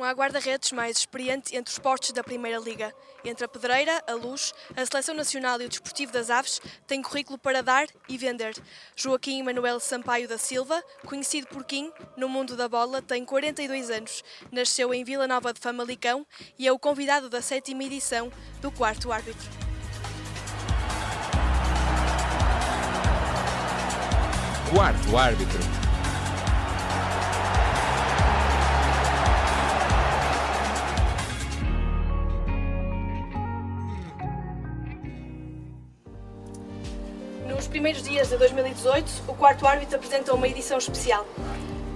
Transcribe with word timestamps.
não 0.00 0.06
há 0.06 0.12
guarda-redes 0.12 0.72
mais 0.72 0.96
experiente 0.96 1.54
entre 1.54 1.70
os 1.70 1.78
postos 1.78 2.12
da 2.12 2.24
Primeira 2.24 2.58
Liga. 2.58 2.90
Entre 3.22 3.44
a 3.44 3.48
Pedreira, 3.48 4.02
a 4.06 4.14
Luz, 4.14 4.54
a 4.74 4.86
Seleção 4.86 5.14
Nacional 5.14 5.60
e 5.60 5.66
o 5.66 5.68
Desportivo 5.68 6.10
das 6.10 6.30
Aves, 6.30 6.58
tem 6.86 7.02
currículo 7.02 7.38
para 7.38 7.62
dar 7.62 7.86
e 8.08 8.16
vender. 8.16 8.54
Joaquim 8.96 9.42
Manuel 9.42 9.78
Sampaio 9.78 10.26
da 10.26 10.38
Silva, 10.38 10.82
conhecido 11.04 11.48
por 11.48 11.64
Kim, 11.64 11.92
no 12.16 12.30
mundo 12.30 12.56
da 12.56 12.66
bola, 12.66 13.02
tem 13.02 13.26
42 13.26 13.90
anos. 13.90 14.24
Nasceu 14.50 14.94
em 14.94 15.04
Vila 15.04 15.28
Nova 15.28 15.52
de 15.52 15.60
Famalicão 15.60 16.26
e 16.58 16.66
é 16.66 16.72
o 16.72 16.78
convidado 16.78 17.28
da 17.28 17.42
sétima 17.42 17.84
edição 17.84 18.32
do 18.62 18.72
Quarto 18.72 19.12
Árbitro. 19.12 19.50
Quarto 24.72 25.18
Árbitro. 25.18 25.89
Primeiros 37.70 38.02
dias 38.02 38.28
de 38.28 38.36
2018, 38.36 39.22
o 39.28 39.34
quarto 39.34 39.66
árbitro 39.66 39.96
apresentou 39.96 40.34
uma 40.34 40.48
edição 40.48 40.76
especial. 40.76 41.24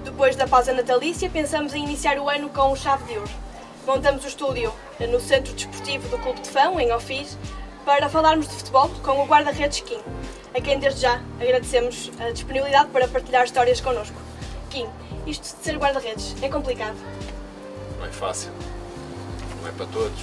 Depois 0.05 0.37
da 0.37 0.47
pausa 0.47 0.73
natalícia, 0.73 1.29
pensamos 1.29 1.75
em 1.75 1.83
iniciar 1.83 2.17
o 2.19 2.29
ano 2.31 2.49
com 2.49 2.71
o 2.73 2.77
chave 2.77 3.13
de 3.13 3.19
ouro. 3.19 3.31
Montamos 3.85 4.25
o 4.25 4.29
estúdio 4.29 4.73
no 5.11 5.21
Centro 5.21 5.53
Desportivo 5.53 6.09
do 6.09 6.19
Clube 6.19 6.41
de 6.41 6.49
Fão, 6.49 6.79
em 6.79 6.93
Ofis, 6.93 7.37
para 7.85 8.09
falarmos 8.09 8.49
de 8.49 8.55
futebol 8.55 8.89
com 9.03 9.23
o 9.23 9.27
guarda-redes 9.27 9.81
Kim, 9.81 9.99
a 10.57 10.61
quem 10.61 10.79
desde 10.79 11.03
já 11.03 11.21
agradecemos 11.41 12.11
a 12.21 12.31
disponibilidade 12.31 12.89
para 12.91 13.09
partilhar 13.09 13.45
histórias 13.45 13.81
connosco. 13.81 14.17
Kim, 14.71 14.87
isto 15.27 15.57
de 15.57 15.65
ser 15.65 15.77
guarda-redes 15.77 16.35
é 16.41 16.49
complicado? 16.49 16.97
Não 17.99 18.07
é 18.07 18.11
fácil, 18.13 18.53
não 19.61 19.69
é 19.69 19.73
para 19.73 19.87
todos. 19.87 20.21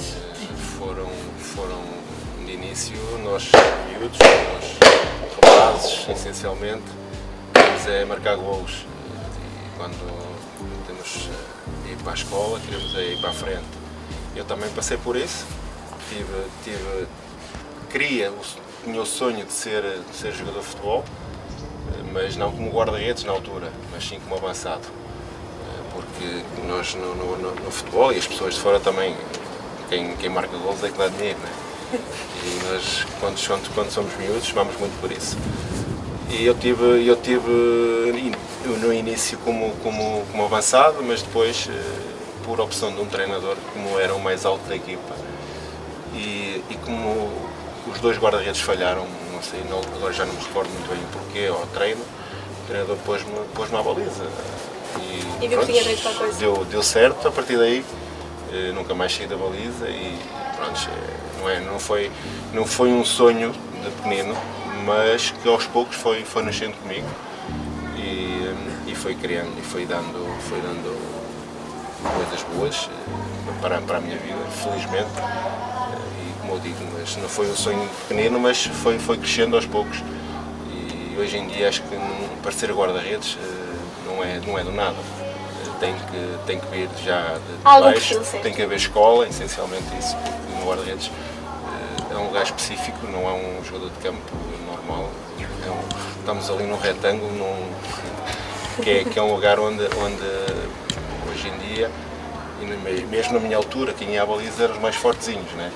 Eh, 0.00 0.76
Foram, 0.78 1.08
foram 1.38 1.80
início, 2.62 2.96
nós 3.24 3.50
miúdos, 3.88 4.18
nós 4.18 4.78
rapazes, 5.42 6.08
essencialmente, 6.08 6.84
queremos 7.54 7.86
é 7.86 8.04
marcar 8.04 8.36
golos. 8.36 8.84
E 9.64 9.76
quando 9.76 9.96
temos 10.86 11.28
eh, 11.86 11.92
ir 11.92 11.96
para 12.02 12.12
a 12.12 12.14
escola, 12.14 12.60
queremos 12.60 12.94
é 12.96 13.12
ir 13.12 13.20
para 13.20 13.30
a 13.30 13.34
frente. 13.34 13.64
Eu 14.36 14.44
também 14.44 14.68
passei 14.70 14.96
por 14.96 15.16
isso, 15.16 15.44
tive, 16.08 16.44
tive, 16.64 17.06
queria, 17.90 18.30
o- 18.32 18.90
o 19.00 19.06
sonho 19.06 19.44
de 19.44 19.52
ser, 19.52 19.82
de 19.82 20.16
ser 20.16 20.32
jogador 20.32 20.60
de 20.60 20.66
futebol, 20.66 21.04
eh, 21.98 22.02
mas 22.12 22.36
não 22.36 22.50
como 22.52 22.70
guarda-redes 22.70 23.24
na 23.24 23.32
altura, 23.32 23.72
mas 23.92 24.04
sim 24.06 24.20
como 24.20 24.36
avançado 24.36 24.82
porque 25.92 26.42
nós 26.68 26.94
no, 26.94 27.14
no- 27.16 27.36
no- 27.36 27.70
futebol 27.70 28.12
e 28.12 28.18
as 28.18 28.26
pessoas 28.26 28.54
de 28.54 28.60
fora 28.60 28.78
também, 28.78 29.16
quem, 29.88 30.14
quem 30.16 30.28
marca 30.30 30.56
gols 30.56 30.82
é 30.84 30.88
que 30.88 30.96
dá 30.96 31.08
dinheiro, 31.08 31.38
né? 31.40 31.48
E 31.92 32.72
nós, 32.72 33.06
quando, 33.18 33.74
quando, 33.74 33.90
somos 33.90 34.16
miúdos, 34.16 34.50
vamos 34.50 34.76
muito 34.78 34.98
por 35.00 35.10
isso. 35.10 35.36
E 36.30 36.46
eu 36.46 36.54
tive, 36.54 37.06
eu 37.06 37.16
tive 37.16 37.50
no 38.80 38.92
início 38.92 39.36
como, 39.38 39.72
como, 39.82 40.24
como 40.30 40.44
avançado, 40.44 41.02
mas 41.02 41.22
depois, 41.22 41.68
eh, 41.68 41.82
por 42.44 42.60
opção 42.60 42.92
de 42.94 43.00
um 43.00 43.06
treinador, 43.06 43.56
como 43.72 43.98
era 43.98 44.14
o 44.14 44.20
mais 44.20 44.44
alto 44.44 44.62
da 44.68 44.76
equipa, 44.76 45.14
e, 46.14 46.62
e 46.70 46.74
como 46.84 47.30
os 47.92 47.98
dois 48.00 48.16
guarda-redes 48.18 48.60
falharam, 48.60 49.06
não 49.32 49.42
sei, 49.42 49.60
não- 49.68 49.80
agora 49.96 50.12
já 50.12 50.24
não 50.24 50.32
me 50.34 50.40
recordo 50.40 50.70
muito 50.70 50.88
bem 50.88 50.98
o 50.98 51.06
porquê, 51.08 51.46
ao 51.48 51.66
treino, 51.74 52.00
o 52.00 52.66
treinador 52.68 52.96
pôs-me 53.04 53.32
pôs 53.54 53.72
à 53.74 53.82
baliza. 53.82 54.24
E 55.40 55.48
viu 55.48 55.58
que 55.60 55.66
tinha 55.66 55.82
jeito 55.82 56.02
para 56.02 56.10
a 56.12 56.14
coisa. 56.14 56.38
Deu, 56.38 56.64
deu 56.66 56.82
certo, 56.82 57.26
a 57.26 57.30
partir 57.32 57.56
daí 57.56 57.84
eh, 58.52 58.72
nunca 58.72 58.94
mais 58.94 59.14
saí 59.14 59.26
da 59.26 59.36
baliza 59.36 59.88
e 59.88 60.16
pronto, 60.56 60.88
eh, 60.88 61.29
não, 61.40 61.48
é, 61.48 61.60
não, 61.60 61.78
foi, 61.78 62.10
não 62.52 62.66
foi 62.66 62.92
um 62.92 63.04
sonho 63.04 63.52
de 63.52 63.90
pequenino, 63.90 64.34
mas 64.84 65.30
que 65.42 65.48
aos 65.48 65.66
poucos 65.66 65.96
foi, 65.96 66.24
foi 66.24 66.42
nascendo 66.42 66.74
comigo 66.82 67.06
e, 67.96 68.54
e 68.90 68.94
foi 68.94 69.14
criando 69.14 69.52
e 69.58 69.62
foi 69.62 69.84
dando, 69.86 70.26
foi 70.48 70.60
dando 70.60 70.98
coisas 72.02 72.42
boas 72.54 72.88
eh, 72.92 73.52
para, 73.60 73.78
para 73.80 73.98
a 73.98 74.00
minha 74.00 74.16
vida, 74.18 74.38
felizmente. 74.62 75.10
Eh, 75.18 76.26
E 76.28 76.40
como 76.40 76.54
eu 76.54 76.60
digo, 76.60 76.76
mas 76.98 77.16
não 77.16 77.28
foi 77.28 77.46
um 77.50 77.56
sonho 77.56 77.88
pequenino, 78.08 78.38
mas 78.40 78.64
foi, 78.66 78.98
foi 78.98 79.16
crescendo 79.18 79.56
aos 79.56 79.66
poucos. 79.66 79.98
E 80.72 81.16
hoje 81.18 81.36
em 81.36 81.46
dia 81.48 81.68
acho 81.68 81.82
que 81.82 81.94
não- 81.94 82.30
para 82.42 82.52
ser 82.52 82.72
guarda-redes 82.72 83.36
eh, 83.42 84.06
não 84.06 84.24
é, 84.24 84.40
não 84.46 84.58
é 84.58 84.64
do 84.64 84.72
nada. 84.72 84.96
Tem 85.78 85.94
que, 85.94 86.46
tem 86.46 86.60
que 86.60 86.66
vir 86.66 86.88
já 87.02 87.34
de, 87.34 87.56
de 87.56 87.64
baixo, 87.94 88.14
tem 88.42 88.52
que 88.52 88.62
haver 88.62 88.76
escola, 88.76 89.26
essencialmente 89.26 89.84
isso, 89.98 90.14
porque 90.16 90.58
no 90.60 90.66
guarda-redes 90.66 91.10
um 92.20 92.26
lugar 92.26 92.42
específico, 92.44 93.06
não 93.06 93.28
é 93.28 93.32
um 93.32 93.64
jogador 93.64 93.90
de 93.90 93.98
campo 93.98 94.20
normal. 94.66 95.08
É 95.38 95.70
um- 95.70 96.18
estamos 96.20 96.50
ali 96.50 96.64
num 96.64 96.78
retângulo, 96.78 97.32
num, 97.32 98.82
que, 98.82 98.90
é, 98.90 99.04
que 99.04 99.18
é 99.18 99.22
um 99.22 99.32
lugar 99.34 99.58
onde, 99.58 99.82
onde 99.82 100.22
hoje 101.30 101.48
em 101.48 101.58
dia, 101.74 101.90
e 102.60 103.06
mesmo 103.06 103.34
na 103.34 103.40
minha 103.40 103.56
altura, 103.56 103.92
quem 103.92 104.10
ia 104.10 104.22
à 104.22 104.26
baliza 104.26 104.64
eram 104.64 104.74
os 104.74 104.80
mais 104.80 104.94
fortezinhos, 104.96 105.50
né? 105.52 105.70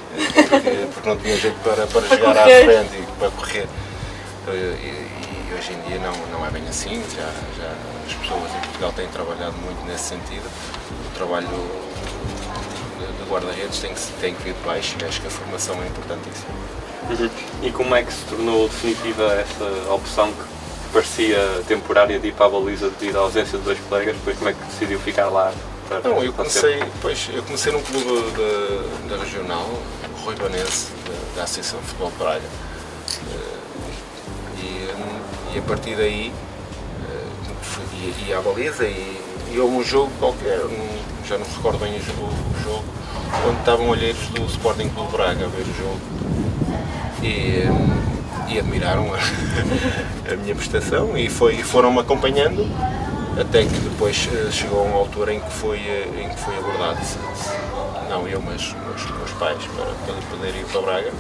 porque, 0.49 0.71
porque 0.93 1.09
não 1.09 1.17
tinha 1.17 1.37
jeito 1.37 1.57
para, 1.63 1.87
para 1.87 2.03
chegar 2.09 2.37
à 2.37 2.43
frente 2.45 2.95
e 2.97 3.07
para 3.19 3.31
correr. 3.31 3.67
E, 4.49 4.51
e 4.51 5.55
hoje 5.57 5.73
em 5.73 5.89
dia 5.89 5.99
não, 5.99 6.13
não 6.39 6.47
é 6.47 6.51
bem 6.51 6.63
assim, 6.69 7.03
já, 7.17 7.23
já 7.59 7.73
as 8.07 8.13
pessoas 8.15 8.51
em 8.55 8.61
Portugal 8.61 8.93
têm 8.93 9.09
trabalhado 9.09 9.55
muito 9.65 9.83
nesse 9.87 10.05
sentido. 10.05 10.45
O 11.11 11.17
trabalho 11.17 11.49
de, 13.25 13.29
de 13.29 13.31
guarda-redes 13.31 13.79
tem 13.81 13.95
que, 13.95 14.01
tem 14.21 14.35
que 14.35 14.43
vir 14.43 14.55
de 14.55 14.61
baixo 14.61 14.97
e 15.01 15.05
acho 15.05 15.21
que 15.21 15.27
a 15.27 15.31
formação 15.31 15.83
é 15.83 15.87
importantíssima. 15.87 16.55
Uhum. 17.11 17.31
E 17.63 17.71
como 17.73 17.95
é 17.95 18.03
que 18.03 18.13
se 18.13 18.25
tornou 18.25 18.69
definitiva 18.69 19.33
essa 19.35 19.93
opção 19.93 20.33
que 20.33 20.43
parecia 20.93 21.39
temporária 21.69 22.19
de 22.19 22.29
ir 22.29 22.33
para 22.33 22.47
a 22.47 22.49
baliza 22.51 22.89
devido 22.91 23.17
à 23.17 23.21
ausência 23.21 23.59
de 23.59 23.65
dois 23.65 23.79
colegas, 23.89 24.15
depois 24.17 24.37
como 24.39 24.51
é 24.51 24.53
que 24.53 24.65
decidiu 24.65 24.99
ficar 25.01 25.29
lá? 25.29 25.53
Para, 25.89 26.01
Não, 26.09 26.23
eu 26.25 26.33
comecei, 26.33 26.83
pois, 27.03 27.29
eu 27.35 27.43
comecei 27.43 27.71
num 27.73 27.83
clube 27.83 28.07
da, 28.33 29.17
da 29.17 29.23
regional, 29.23 29.69
o 30.19 30.25
Rui 30.25 30.35
Banense, 30.37 30.87
da, 31.07 31.37
da 31.37 31.43
Associação 31.45 31.79
de 31.81 31.87
Futebol 31.87 32.13
Praia. 32.19 32.41
Eh, 33.31 33.55
E, 34.63 35.55
e 35.55 35.59
a 35.59 35.63
partir 35.63 35.95
daí 35.97 36.33
eh, 36.33 38.03
ia, 38.23 38.29
ia 38.29 38.39
à 38.39 38.41
baliza 38.41 38.85
e, 38.87 39.21
e 39.53 39.59
houve 39.61 39.77
um 39.77 39.85
jogo 39.85 40.11
qualquer, 40.19 40.59
um- 40.65 40.99
já 41.27 41.37
não 41.37 41.47
me 41.47 41.55
recordo 41.55 41.79
bem 41.79 41.97
o 41.99 42.03
jogo, 42.65 42.85
onde 43.49 43.59
estavam 43.59 43.89
olheiros 43.89 44.29
do 44.29 44.45
Sporting 44.47 44.89
Clube 44.91 45.13
Braga 45.13 45.45
a 45.45 45.49
ver 45.49 45.63
o 45.63 45.75
jogo 45.77 46.01
e, 47.23 48.53
e 48.53 48.59
admiraram 48.59 49.09
a, 49.15 49.19
a 50.33 50.37
minha 50.37 50.55
prestação 50.55 51.17
e 51.17 51.29
foi, 51.29 51.63
foram-me 51.63 52.01
acompanhando 52.01 52.67
até 53.41 53.63
que 53.65 53.75
depois 53.81 54.29
eh, 54.33 54.51
chegou 54.53 54.81
a 54.81 54.83
uma 54.83 54.97
altura 54.99 55.35
em 55.35 55.41
que 55.41 55.51
foi, 55.51 55.79
eh, 55.79 56.09
em 56.25 56.29
que 56.29 56.41
foi 56.41 56.57
abordado, 56.57 56.99
não 58.09 58.29
eu, 58.29 58.41
mas 58.41 58.63
os 58.97 59.11
meus, 59.11 59.31
pais, 59.33 59.59
para, 59.75 59.87
para 60.39 60.49
ir 60.49 60.65
para 60.71 60.81
Braga. 60.83 61.13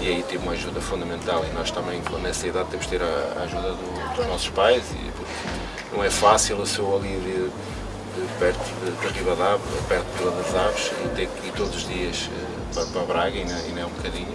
E 0.00 0.08
aí 0.08 0.24
tive 0.28 0.42
uma 0.42 0.52
ajuda 0.52 0.80
fundamental 0.80 1.44
e 1.48 1.54
nós 1.54 1.70
também, 1.70 2.00
quando 2.02 2.22
nessa 2.22 2.46
idade, 2.48 2.68
temos 2.70 2.86
de 2.86 2.98
ter 2.98 3.02
a, 3.04 3.42
ajuda 3.44 3.70
do- 3.70 4.16
dos 4.16 4.26
nossos 4.26 4.48
pais, 4.48 4.82
e, 4.90 5.10
porque 5.12 5.32
não 5.96 6.02
é 6.02 6.10
fácil, 6.10 6.58
eu 6.58 6.66
sou 6.66 6.96
ali 6.96 7.08
de 7.20 7.50
perto 8.38 8.64
de, 8.84 8.90
de 8.90 8.96
perto 9.88 10.06
de 10.12 10.18
Vila 10.18 10.30
das 10.42 10.54
Aves, 10.54 10.92
e 11.04 11.08
ter 11.16 11.26
que 11.28 11.48
ir 11.48 11.52
todos 11.52 11.74
os 11.76 11.86
dias 11.88 12.28
eh, 12.32 12.74
para, 12.74 12.86
para 12.86 13.02
Braga, 13.02 13.36
e 13.38 13.44
não, 13.44 13.58
e 13.58 13.80
é 13.80 13.86
um 13.86 13.90
bocadinho, 13.90 14.34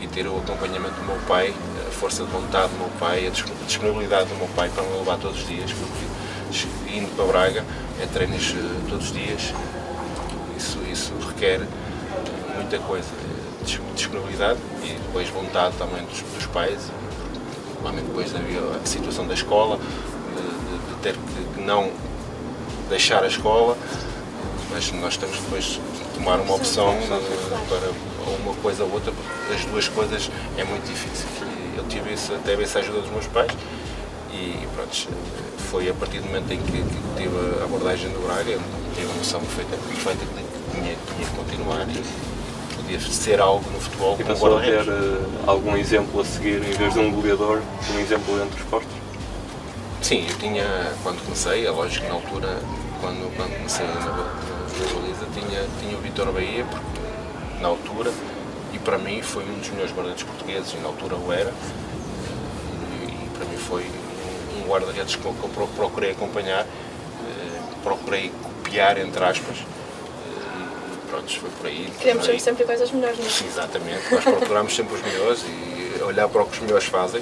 e 0.00 0.06
ter 0.08 0.26
o 0.26 0.36
acompanhamento 0.38 0.94
do 0.94 1.04
meu 1.04 1.16
pai, 1.28 1.54
a 1.86 1.90
força 1.90 2.24
de 2.24 2.30
vontade 2.30 2.68
do 2.72 2.78
meu 2.78 2.88
pai, 2.98 3.26
a 3.26 3.30
dis- 3.30 3.44
a 3.44 3.66
disponibilidade 3.66 4.28
do 4.28 4.36
meu 4.36 4.48
pai 4.48 4.68
para 4.74 4.82
me 4.82 4.96
levar 4.98 5.18
todos 5.18 5.40
os 5.40 5.46
dias, 5.46 5.70
porque 5.72 6.92
indo 6.96 7.14
para 7.16 7.24
Braga 7.26 7.64
é 8.00 8.06
treinos 8.06 8.50
eh, 8.56 8.88
todos 8.88 9.06
os 9.06 9.12
dias, 9.12 9.52
isso, 10.56 10.78
isso 10.90 11.12
requer 11.28 11.60
muita 12.56 12.78
coisa, 12.80 13.08
eh, 13.08 13.64
dis- 13.64 13.80
disponibilidade 13.94 14.58
e 14.84 14.92
depois 15.06 15.28
vontade 15.28 15.76
também 15.76 16.04
dos, 16.04 16.20
dos 16.22 16.46
pais, 16.46 16.80
normalmente 17.74 18.06
depois 18.06 18.34
havia 18.34 18.60
a 18.82 18.86
situação 18.86 19.26
da 19.26 19.34
escola, 19.34 19.76
de, 19.78 20.94
de- 20.94 21.00
ter 21.02 21.14
que 21.54 21.60
não 21.60 21.90
deixar 22.92 23.24
a 23.24 23.26
escola, 23.26 23.76
mas 24.70 24.92
nós 24.92 25.16
temos 25.16 25.38
depois 25.38 25.64
de 25.64 25.80
tomar 26.14 26.38
uma 26.38 26.54
opção 26.54 26.94
para 27.68 28.32
uma 28.36 28.54
coisa 28.56 28.84
ou 28.84 28.92
outra, 28.92 29.10
porque 29.12 29.54
as 29.54 29.64
duas 29.64 29.88
coisas 29.88 30.30
é 30.58 30.64
muito 30.64 30.86
difícil. 30.86 31.26
E 31.74 31.78
eu 31.78 31.84
tive 31.84 32.12
isso, 32.12 32.32
teve 32.44 32.62
essa 32.62 32.80
ajuda 32.80 33.00
dos 33.00 33.10
meus 33.10 33.26
pais 33.28 33.50
e 34.30 34.66
pronto, 34.74 35.08
foi 35.70 35.88
a 35.88 35.94
partir 35.94 36.18
do 36.18 36.26
momento 36.26 36.52
em 36.52 36.58
que, 36.58 36.70
que 36.70 37.22
tive 37.22 37.34
a 37.60 37.64
abordagem 37.64 38.10
do 38.10 38.26
Braga, 38.26 38.50
eu 38.50 38.60
tive 38.94 39.10
a 39.10 39.14
noção 39.14 39.40
perfeita, 39.40 39.76
perfeita 39.88 40.26
que 40.26 40.76
tinha, 40.76 40.96
tinha 41.16 41.26
que 41.26 41.36
continuar 41.36 41.86
e 41.88 42.76
podia 42.76 43.00
ser 43.00 43.40
algo 43.40 43.64
no 43.70 43.80
futebol 43.80 44.16
E 44.20 44.24
passou 44.24 44.58
a 44.58 44.60
ter 44.60 44.86
eh, 44.86 45.18
algum 45.46 45.76
exemplo 45.78 46.20
a 46.20 46.24
seguir, 46.26 46.62
em 46.62 46.72
vez 46.72 46.92
de 46.92 47.00
um 47.00 47.10
goleador, 47.10 47.62
um 47.94 47.98
exemplo 47.98 48.42
entre 48.42 48.60
os 48.60 48.68
postos? 48.68 48.92
Sim, 50.02 50.26
eu 50.28 50.36
tinha, 50.38 50.66
quando 51.02 51.22
comecei, 51.24 51.64
é 51.64 51.70
lógico 51.70 52.04
que 52.04 52.08
na 52.10 52.16
altura 52.16 52.58
quando, 53.02 53.36
quando 53.36 53.56
comecei 53.56 53.84
na, 53.84 53.94
na, 53.94 54.10
baliza, 54.94 55.26
tinha, 55.34 55.66
tinha 55.80 55.98
o 55.98 56.00
Vitor 56.00 56.32
Bahia, 56.32 56.64
porque 56.64 57.60
na 57.60 57.68
altura, 57.68 58.12
e 58.72 58.78
para 58.78 58.96
mim 58.96 59.20
foi 59.20 59.44
um 59.44 59.58
dos 59.58 59.68
melhores 59.70 59.92
guarda-redes 59.92 60.22
portugueses, 60.22 60.72
e 60.72 60.76
na 60.76 60.86
altura 60.86 61.16
o 61.16 61.32
era, 61.32 61.52
e, 63.02 63.06
e 63.06 63.28
para 63.36 63.44
mim 63.44 63.56
foi 63.56 63.84
um, 64.56 64.68
guarda-redes 64.68 65.16
que 65.16 65.24
eu, 65.24 65.34
que 65.34 65.42
eu 65.42 65.68
procurei 65.76 66.12
acompanhar, 66.12 66.64
eh, 66.64 67.60
procurei 67.82 68.30
copiar, 68.40 68.96
entre 68.98 69.24
aspas, 69.24 69.58
eh, 69.58 70.94
e 70.94 71.10
pronto, 71.10 71.40
foi 71.40 71.50
por 71.50 71.66
aí. 71.66 71.92
Queremos 71.98 72.24
ser 72.24 72.38
sempre 72.38 72.64
coisas 72.64 72.90
melhores, 72.92 73.18
não 73.18 73.26
é? 73.26 73.50
Exatamente. 73.50 74.14
Nós 74.14 74.24
procuramos 74.24 74.76
sempre 74.76 74.94
os 74.94 75.02
melhores 75.02 75.42
e 75.42 76.02
olhar 76.04 76.28
para 76.28 76.42
o 76.42 76.46
que 76.46 76.52
os 76.52 76.60
melhores 76.60 76.84
fazem. 76.84 77.20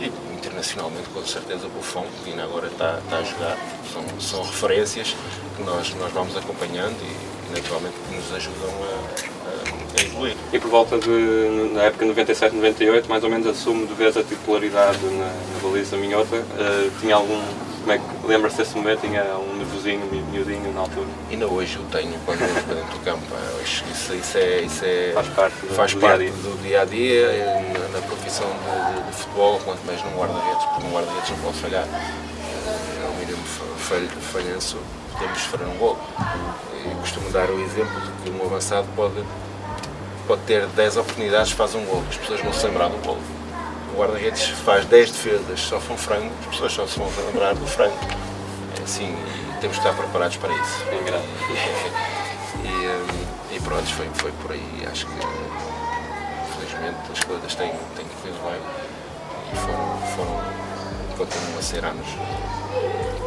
Internacionalmente, 0.00 1.08
com 1.12 1.24
certeza, 1.24 1.66
o 1.66 1.70
Buffon, 1.70 2.04
que 2.22 2.30
ainda 2.30 2.44
agora 2.44 2.66
está, 2.66 2.98
está 2.98 3.18
a 3.18 3.22
jogar, 3.22 3.58
são, 3.92 4.20
são 4.20 4.42
referências 4.44 5.16
que 5.56 5.62
nós, 5.62 5.94
nós 5.94 6.12
vamos 6.12 6.36
acompanhando 6.36 6.96
e, 7.00 7.54
naturalmente 7.54 7.94
que 8.08 8.16
nos 8.16 8.32
ajudam 8.34 8.68
a, 8.68 9.48
a, 9.48 10.00
a 10.00 10.04
evoluir. 10.04 10.36
E 10.52 10.58
por 10.58 10.70
volta 10.70 10.98
de, 10.98 11.70
na 11.72 11.84
época 11.84 12.04
97, 12.04 12.54
98, 12.56 13.08
mais 13.08 13.24
ou 13.24 13.30
menos 13.30 13.46
assume 13.46 13.86
de 13.86 13.94
vez 13.94 14.16
a 14.16 14.22
titularidade 14.22 14.98
na, 15.04 15.26
na 15.26 15.58
baliza 15.62 15.96
minhota. 15.96 16.36
Eh, 16.36 16.90
tinha 17.00 17.14
algum, 17.14 17.40
como 17.84 17.92
é 17.92 17.98
que 17.98 18.26
lembra-se 18.26 18.56
desse 18.56 18.74
momento? 18.76 19.00
Tinha 19.02 19.22
um 19.36 19.56
nervosinho, 19.56 20.06
mi- 20.06 20.22
miudinho 20.32 20.72
na 20.72 20.80
altura? 20.80 21.06
Ainda 21.30 21.46
hoje 21.46 21.76
eu 21.76 21.84
tenho 21.92 22.18
quando 22.24 22.40
eu 22.40 22.46
estou 22.58 22.74
dentro 22.74 22.90
do 22.98 23.04
campo. 23.04 23.22
Isso, 23.62 23.84
isso, 23.92 24.14
isso 24.14 24.38
é, 24.38 24.60
isso 24.62 24.84
é, 24.84 25.12
Faz 25.14 25.28
parte 25.28 25.54
do- 25.66 25.74
faz 25.74 25.92
do 25.94 26.00
parte 26.00 26.18
dia-a-dia. 26.24 26.42
do 26.50 26.62
dia 26.62 26.80
a 26.80 26.84
dia, 26.84 27.62
na, 27.72 27.88
na 28.00 28.06
profissão 28.06 28.46
de, 28.46 28.94
de- 29.02 29.10
de 29.10 29.16
futebol, 29.16 29.60
quanto 29.64 29.84
mais 29.86 30.02
num 30.02 30.16
guarda-redes, 30.18 30.64
porque 30.64 30.86
um 30.86 30.92
guarda-redes 30.92 31.30
não 31.30 31.38
pode 31.38 31.56
falhar. 31.58 31.84
É 31.86 33.08
um 33.10 33.18
mínimo 33.18 33.44
fa- 33.44 33.64
falho, 33.94 34.08
falhanço, 34.32 34.78
podemos 35.12 35.38
sofrer 35.42 35.66
um 35.68 35.76
gol. 35.76 35.98
E 36.86 36.94
costumo 37.00 37.30
dar 37.30 37.50
o 37.50 37.60
exemplo 37.60 38.00
de 38.00 38.10
que 38.22 38.30
um 38.30 38.44
avançado 38.46 38.86
pode, 38.96 39.22
pode 40.26 40.40
ter 40.42 40.66
10 40.68 40.96
oportunidades, 40.96 41.52
faz 41.52 41.74
um 41.74 41.84
gol, 41.84 42.02
as 42.08 42.16
pessoas 42.16 42.40
vão 42.40 42.52
se 42.52 42.66
lembrar 42.66 42.88
do 42.88 42.96
gol. 43.06 43.18
O 43.94 43.96
guarda-redes 43.96 44.48
faz 44.64 44.84
10 44.86 45.12
defesas, 45.12 45.60
sofre 45.60 45.92
um 45.92 45.96
frango, 45.96 46.32
as 46.40 46.46
pessoas 46.46 46.72
só 46.72 46.84
se 46.84 46.98
vão 46.98 47.08
lembrar 47.32 47.54
do 47.54 47.64
frango. 47.64 47.96
É 48.80 48.82
assim, 48.82 49.06
e 49.06 49.60
temos 49.60 49.78
que 49.78 49.86
estar 49.86 49.96
preparados 49.96 50.36
para 50.36 50.52
isso. 50.52 50.84
É 50.90 50.96
engraçado. 50.96 51.24
E, 52.64 52.66
hum, 52.66 53.26
e 53.52 53.60
pronto, 53.60 53.86
foi, 53.92 54.08
foi 54.14 54.32
por 54.40 54.52
aí. 54.52 54.86
Acho 54.90 55.04
que 55.06 55.12
felizmente 56.56 56.96
as 57.12 57.24
coisas 57.24 57.54
têm, 57.54 57.72
têm 57.94 58.06
corrido 58.06 58.38
bem 58.42 58.60
e 59.52 59.56
foram, 59.56 59.98
foram, 60.16 61.18
continuam 61.18 61.58
a 61.58 61.62
ser 61.62 61.84
anos 61.84 62.06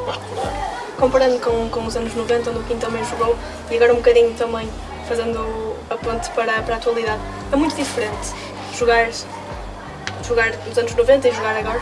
para 0.06 0.14
recordar. 0.14 0.94
Comparando 0.98 1.40
com, 1.40 1.70
com 1.70 1.86
os 1.86 1.96
anos 1.96 2.16
90, 2.16 2.50
onde 2.50 2.60
o 2.60 2.64
Kim 2.64 2.80
também 2.80 3.04
jogou, 3.06 3.38
e 3.70 3.76
agora 3.76 3.94
um 3.94 3.98
bocadinho 3.98 4.34
também 4.34 4.68
fazendo 5.08 5.76
a 5.88 5.98
ponte 5.98 6.32
para, 6.32 6.64
para 6.64 6.76
a 6.76 6.78
atualidade, 6.78 7.22
é 7.52 7.56
muito 7.56 7.76
diferente 7.76 8.34
jogar, 8.78 9.08
jogar 10.28 10.52
nos 10.68 10.78
anos 10.78 10.94
90 10.94 11.30
e 11.30 11.32
jogar 11.32 11.56
agora. 11.58 11.82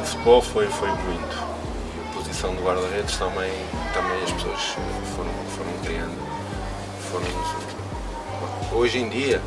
O 0.00 0.04
futebol 0.04 0.42
foi, 0.42 0.66
foi 0.66 0.88
muito. 0.88 1.36
E 1.96 2.00
a 2.00 2.14
posição 2.14 2.54
do 2.54 2.62
guarda-redes 2.62 3.16
também, 3.16 3.52
também 3.94 4.22
as 4.24 4.32
pessoas 4.32 4.60
foram, 5.14 5.30
foram 5.56 5.72
criando. 5.84 6.18
Foram, 7.10 8.78
hoje 8.78 8.98
em 8.98 9.08
dia 9.08 9.40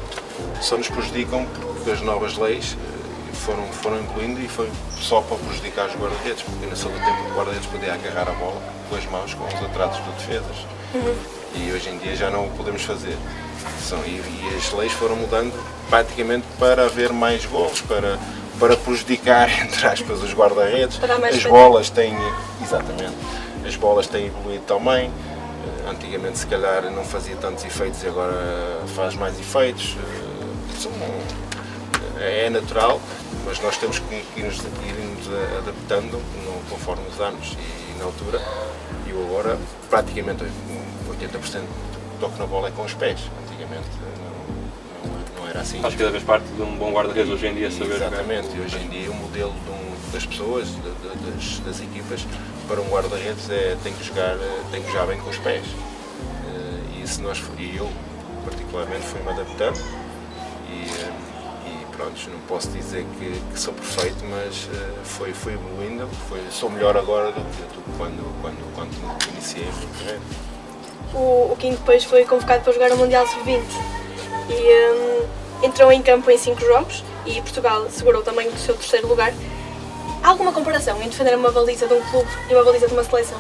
só 0.62 0.78
nos 0.78 0.88
prejudicam 0.88 1.46
porque 1.62 1.92
as 1.92 2.02
novas 2.02 2.38
leis 2.38 2.78
eh, 2.80 3.34
foram, 3.34 3.64
foram 3.68 4.00
incluindo 4.00 4.40
e 4.40 4.48
foi 4.48 4.70
só 4.92 5.22
para 5.22 5.38
prejudicar 5.38 5.88
os 5.88 5.96
guarda-redes, 5.96 6.44
porque 6.44 6.66
nesse 6.68 6.86
outro 6.86 7.00
tempo 7.04 7.32
o 7.32 7.36
guarda-redes 7.36 7.68
podia 7.68 7.94
agarrar 7.94 8.30
a 8.30 8.34
bola 8.34 8.62
com 8.90 8.96
as 8.96 9.06
mãos, 9.08 9.34
com 9.34 9.46
os 9.46 9.54
atrasos 9.56 10.04
de 10.06 10.12
defesas. 10.12 10.66
E 11.56 11.72
hoje 11.72 11.90
em 11.90 11.98
dia 11.98 12.16
já 12.16 12.30
não 12.30 12.46
o 12.48 12.52
podemos 12.52 12.84
fazer. 12.84 13.18
São, 13.82 14.00
e, 14.06 14.10
e 14.10 14.56
as 14.58 14.72
leis 14.74 14.92
foram 14.94 15.16
mudando 15.16 15.54
praticamente 15.90 16.46
para 16.60 16.86
haver 16.86 17.12
mais 17.14 17.46
gols, 17.46 17.82
para, 17.82 18.18
para 18.60 18.76
prejudicar, 18.78 19.50
entre 19.62 19.86
aspas, 19.88 20.22
os 20.24 20.34
guarda-redes. 20.34 20.98
As 21.36 21.44
bolas 21.52 21.90
têm, 21.90 22.16
exatamente, 22.64 23.14
as 23.68 23.76
bolas 23.76 24.08
têm 24.08 24.28
evoluído 24.28 24.64
também. 24.66 25.12
Eh, 25.86 25.90
Antigamente 25.90 26.40
se 26.40 26.48
calhar 26.48 26.84
não 26.92 27.04
fazia 27.04 27.36
tantos 27.36 27.64
efeitos 27.64 28.02
e 28.04 28.08
agora 28.08 28.80
faz 28.96 29.16
mais 29.16 29.40
efeitos. 29.40 29.96
Eh, 30.00 30.80
são- 30.80 30.92
é 32.20 32.50
natural, 32.50 33.00
mas 33.46 33.60
nós 33.62 33.78
temos 33.78 34.00
que 34.00 34.16
ir 34.16 34.44
nos, 34.44 34.60
adaptando 35.60 36.20
conforme 36.70 37.04
os 37.14 37.20
anos 37.20 37.56
e 37.60 38.00
na 38.00 38.06
altura. 38.06 38.42
Eu 39.08 39.24
agora 39.28 39.58
praticamente 39.90 40.44
80% 41.10 41.60
do 41.60 42.20
toque 42.20 42.40
na 42.40 42.46
bola 42.48 42.70
é 42.70 42.72
com 42.72 42.84
os 42.84 42.94
pés. 42.94 43.20
Não, 43.80 45.36
não- 45.44 45.50
era 45.50 45.62
assim. 45.62 45.80
Acho 45.80 45.92
que 45.92 45.98
cada 45.98 46.12
vez 46.12 46.24
parte 46.24 46.46
de 46.48 46.62
um 46.62 46.76
bom 46.78 46.92
guarda-redes 46.92 47.32
hoje 47.32 47.48
em 47.48 47.54
dia 47.56 47.70
saber 47.72 47.94
jogar. 47.94 48.08
Exatamente, 48.08 48.56
e 48.56 48.60
hoje 48.62 48.78
em 48.78 48.90
dia 48.90 49.12
o 49.12 49.16
modelo 49.16 49.52
de 49.54 49.70
um- 49.72 50.12
das 50.12 50.26
pessoas, 50.26 50.68
de- 50.68 50.76
de- 50.82 51.32
das, 51.32 51.60
das 51.60 51.82
equipas, 51.82 52.26
para 52.68 52.80
um 52.82 52.90
guarda-redes 52.90 53.50
é 53.50 53.78
tem 53.84 53.94
que 53.94 54.04
jogar, 54.04 54.38
tem 54.72 54.82
que 54.82 54.92
jogar 54.92 55.06
bem 55.08 55.20
com 55.20 55.30
os 55.30 55.38
pés. 55.38 55.66
Eh, 55.66 57.00
E 57.00 57.04
isso 57.04 57.22
nós, 57.22 57.42
e 57.60 57.76
eu 57.78 57.90
particularmente 58.46 59.06
fui-me 59.06 59.30
adaptando 59.30 59.78
e, 60.70 60.90
eh, 60.90 61.14
e 61.68 61.86
pronto, 61.96 62.30
não 62.30 62.40
posso 62.48 62.70
dizer 62.70 63.06
que, 63.20 63.40
que 63.54 63.60
sou 63.60 63.74
perfeito, 63.74 64.24
mas 64.26 64.68
eh, 64.74 64.94
foi, 65.04 65.34
foi 65.34 65.54
evoluindo, 65.54 66.08
foi, 66.30 66.42
sou 66.50 66.70
melhor 66.70 66.96
agora 66.98 67.32
do 67.32 67.42
que, 67.42 67.62
do 67.76 67.84
que 67.84 67.98
quando, 67.98 68.42
quando, 68.42 68.76
quando 68.76 68.94
iniciei 69.34 69.64
a 69.68 69.72
minha 69.72 69.88
carreira. 70.00 70.22
O, 71.14 71.52
o 71.52 71.58
Kim 71.60 71.72
depois 71.72 72.04
foi 72.04 72.26
convocado 72.26 72.64
para 72.64 72.74
jogar 72.74 72.92
o 72.92 72.98
Mundial 72.98 73.26
Sub-20 73.28 73.62
e 74.50 74.94
hum, 74.94 75.28
entrou 75.64 75.92
em 75.92 76.02
campo 76.02 76.30
em 76.30 76.38
5 76.38 76.60
jogos 76.62 77.04
e 77.26 77.42
Portugal 77.42 77.88
segurou 77.90 78.22
também 78.22 78.48
o 78.48 78.58
seu 78.58 78.76
terceiro 78.76 79.08
lugar. 79.08 79.34
Há 80.24 80.30
alguma 80.30 80.52
comparação 80.52 81.02
em 81.02 81.08
defender 81.08 81.36
uma 81.36 81.52
baliza 81.52 81.88
de 81.88 81.94
um 81.94 82.02
clube 82.10 82.30
e 82.50 82.54
uma 82.54 82.64
baliza 82.64 82.88
de 82.88 82.94
uma 82.94 83.04
seleção? 83.04 83.40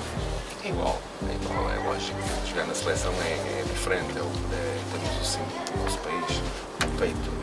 É 0.63 0.69
igual, 0.69 0.99
é 1.29 1.33
igual, 1.33 1.69
é 1.71 1.89
lógico. 1.89 2.17
Jogar 2.47 2.65
na 2.67 2.75
seleção 2.75 3.11
é, 3.23 3.59
é 3.59 3.63
diferente, 3.63 4.17
é, 4.17 4.21
é, 4.21 4.77
temos 4.91 5.21
o 5.21 5.25
símbolo 5.25 5.65
do 5.71 5.83
nosso 5.83 5.97
país, 5.99 6.41
o 6.83 6.97
peito. 6.97 7.35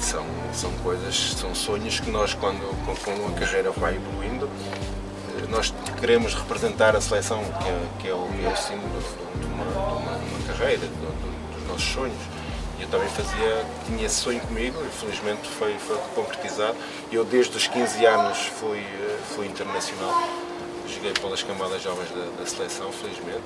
São, 0.00 0.26
são 0.52 0.70
coisas, 0.82 1.34
são 1.38 1.54
sonhos 1.54 1.98
que 1.98 2.10
nós, 2.10 2.34
quando, 2.34 2.60
quando 3.02 3.34
a 3.34 3.40
carreira 3.40 3.70
vai 3.70 3.94
evoluindo, 3.96 4.50
nós 5.48 5.72
queremos 6.00 6.34
representar 6.34 6.94
a 6.96 7.00
seleção, 7.00 7.38
que 7.44 7.68
é, 7.68 7.80
que 8.00 8.08
é, 8.08 8.12
o, 8.12 8.16
o 8.24 8.56
símbolo 8.56 8.88
de, 9.40 9.46
uma, 9.46 9.64
de 9.64 9.76
uma- 9.76 10.18
de 10.18 10.34
uma 10.34 10.46
carreira, 10.48 10.78
de- 10.86 10.88
de- 10.88 11.54
dos 11.58 11.68
nossos 11.68 11.84
sonhos. 11.92 12.16
E 12.78 12.82
eu 12.82 12.88
também 12.88 13.08
fazia, 13.08 13.64
tinha 13.86 14.04
esse 14.06 14.16
sonho 14.16 14.40
comigo, 14.40 14.82
e 14.84 14.88
felizmente 14.90 15.48
foi, 15.48 15.76
foi 15.78 15.96
concretizado. 16.14 16.76
Eu 17.12 17.24
desde 17.24 17.56
os 17.56 17.66
15 17.68 18.04
anos 18.04 18.38
fui, 18.58 18.78
eh, 18.80 19.18
fui 19.34 19.46
internacional 19.46 20.22
joguei 20.86 21.12
pelas 21.14 21.42
camadas 21.42 21.82
jovens 21.82 22.08
da, 22.10 22.42
da 22.42 22.46
seleção, 22.46 22.92
felizmente, 22.92 23.42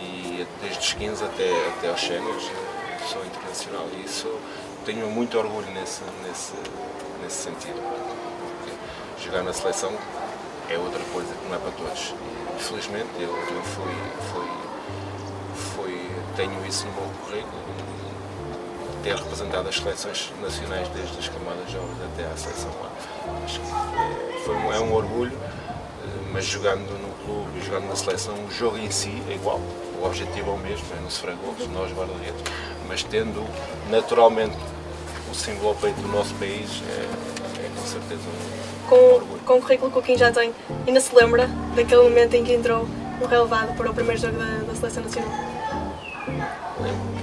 e 0.00 0.44
desde 0.62 0.78
os 0.80 0.92
15 0.94 1.22
até, 1.24 1.68
até 1.76 1.88
aos 1.90 2.00
séniores 2.00 2.42
sou 3.12 3.24
internacional 3.24 3.86
e 3.96 4.04
isso 4.06 4.26
tenho 4.84 5.06
muito 5.08 5.38
orgulho 5.38 5.66
nesse, 5.72 6.00
nesse, 6.26 6.52
nesse 7.22 7.36
sentido. 7.44 7.80
Jogar 9.24 9.42
na 9.42 9.52
seleção 9.52 9.92
é 10.68 10.78
outra 10.78 11.02
coisa 11.12 11.34
que 11.34 11.48
não 11.48 11.56
é 11.56 11.58
para 11.58 11.70
todos. 11.72 12.14
Felizmente 12.58 13.08
eu, 13.18 13.30
eu 13.30 13.62
fui, 13.62 13.94
fui, 14.32 14.48
fui, 15.74 16.10
tenho 16.36 16.66
isso 16.66 16.86
no 16.86 16.92
meu 16.92 17.10
currículo, 17.24 17.62
ter 19.02 19.16
representado 19.16 19.68
as 19.68 19.76
seleções 19.76 20.32
nacionais 20.42 20.88
desde 20.88 21.18
as 21.18 21.28
camadas 21.28 21.70
jovens 21.70 21.96
até 22.12 22.24
à 22.24 22.36
seleção 22.36 22.70
lá. 22.82 22.90
Acho 23.44 23.60
que 23.60 23.66
é, 23.66 24.40
foi 24.44 24.54
é 24.54 24.80
um 24.80 24.92
orgulho, 24.92 25.36
eh, 25.36 26.30
mas 26.32 26.44
jogando 26.44 26.90
no 27.00 27.14
clube 27.24 27.48
jogando 27.64 27.88
na 27.88 27.96
seleção, 27.96 28.34
o 28.34 28.50
jogo 28.50 28.78
em 28.78 28.90
si 28.90 29.22
é 29.28 29.34
igual. 29.34 29.60
O 30.00 30.06
objetivo 30.06 30.50
é 30.50 30.54
o 30.54 30.58
mesmo, 30.58 30.86
é 30.96 31.00
não 31.00 31.10
sofrer 31.10 31.36
gols, 31.36 31.68
nós 31.68 31.92
guarda-redes, 31.92 32.42
mas 32.88 33.02
tendo 33.02 33.44
naturalmente 33.90 34.56
o 35.30 35.34
símbolo 35.34 35.68
ao 35.68 35.74
peito 35.74 36.00
do 36.00 36.08
nosso 36.08 36.34
país, 36.36 36.82
é, 36.88 37.37
certeza 37.88 38.22
Com, 38.88 39.20
com 39.44 39.58
o 39.58 39.60
currículo 39.60 39.90
que 39.90 39.98
o 39.98 40.02
Kim 40.02 40.16
já 40.16 40.30
tem, 40.30 40.52
ainda 40.86 41.00
se 41.00 41.14
lembra 41.14 41.48
daquele 41.74 42.02
momento 42.02 42.34
em 42.34 42.44
que 42.44 42.52
entrou 42.52 42.86
no 43.20 43.26
relevado 43.26 43.76
para 43.76 43.90
o 43.90 43.94
primeiro 43.94 44.20
jogo 44.20 44.38
da, 44.38 44.62
da 44.66 44.74
Seleção 44.74 45.02
Nacional? 45.02 45.30
Lembro. 46.80 47.18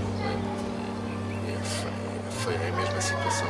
E 1.48 2.32
foi, 2.44 2.56
a 2.56 2.72
mesma 2.72 3.02
situação. 3.02 3.48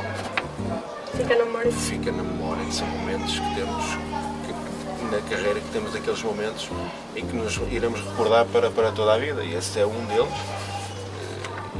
Fica 1.15 1.35
na 1.35 1.45
memória. 1.45 1.71
fica 1.71 2.11
na 2.11 2.23
memória 2.23 2.63
e 2.63 2.71
são 2.71 2.87
momentos 2.87 3.39
que 3.39 3.55
temos 3.55 3.85
na 5.11 5.21
carreira 5.29 5.59
que 5.59 5.69
temos 5.69 5.95
aqueles 5.95 6.21
momentos 6.23 6.69
em 7.15 7.25
que 7.25 7.35
nos 7.35 7.55
iremos 7.71 8.01
recordar 8.01 8.45
para, 8.45 8.69
para 8.69 8.91
toda 8.91 9.13
a 9.13 9.17
vida 9.17 9.43
e 9.43 9.53
esse 9.53 9.79
é 9.79 9.85
um 9.85 10.05
deles 10.05 10.27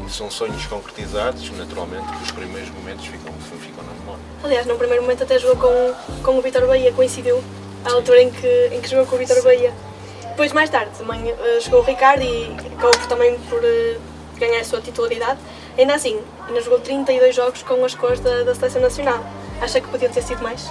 e 0.06 0.10
são 0.12 0.30
sonhos 0.30 0.65
concretizados 0.68 1.50
naturalmente 1.51 2.08
que 2.08 2.24
os 2.24 2.32
primeiros 2.32 2.70
momentos 2.70 3.06
ficam, 3.06 3.34
ficam 3.34 3.84
na 3.84 3.92
memória 3.92 3.95
Aliás, 4.46 4.68
num 4.68 4.78
primeiro 4.78 5.02
momento 5.02 5.24
até 5.24 5.40
jogou 5.40 5.58
com, 5.58 6.22
com 6.22 6.38
o 6.38 6.42
Vitor 6.44 6.68
Bahia, 6.68 6.92
coincidiu 6.92 7.44
à 7.84 7.94
altura 7.94 8.22
em 8.22 8.30
que, 8.30 8.70
em 8.72 8.80
que 8.80 8.88
jogou 8.88 9.08
com 9.08 9.16
o 9.16 9.18
Vitor 9.18 9.42
Bahia. 9.42 9.74
Depois, 10.22 10.54
mais 10.54 10.70
tarde, 10.70 10.92
também 10.96 11.32
eh, 11.32 11.60
chegou 11.60 11.80
o 11.80 11.84
Ricardo 11.84 12.22
e 12.22 12.56
acabou 12.78 12.92
também 13.10 13.40
por 13.50 13.60
eh, 13.64 13.98
ganhar 14.38 14.60
a 14.60 14.64
sua 14.64 14.82
titularidade. 14.82 15.40
Ainda 15.75 15.96
assim, 15.96 16.22
ainda 16.48 16.62
jogou 16.62 16.80
32 16.80 17.36
jogos 17.36 17.64
com 17.64 17.84
as 17.84 17.96
cores 17.96 18.20
da, 18.20 18.44
da 18.44 18.54
Seleção 18.54 18.84
Nacional. 18.84 19.25
Acha 19.60 19.82
que 19.82 19.88
podiam 19.88 20.12
ter 20.12 20.22
sido 20.22 20.44
mais? 20.44 20.70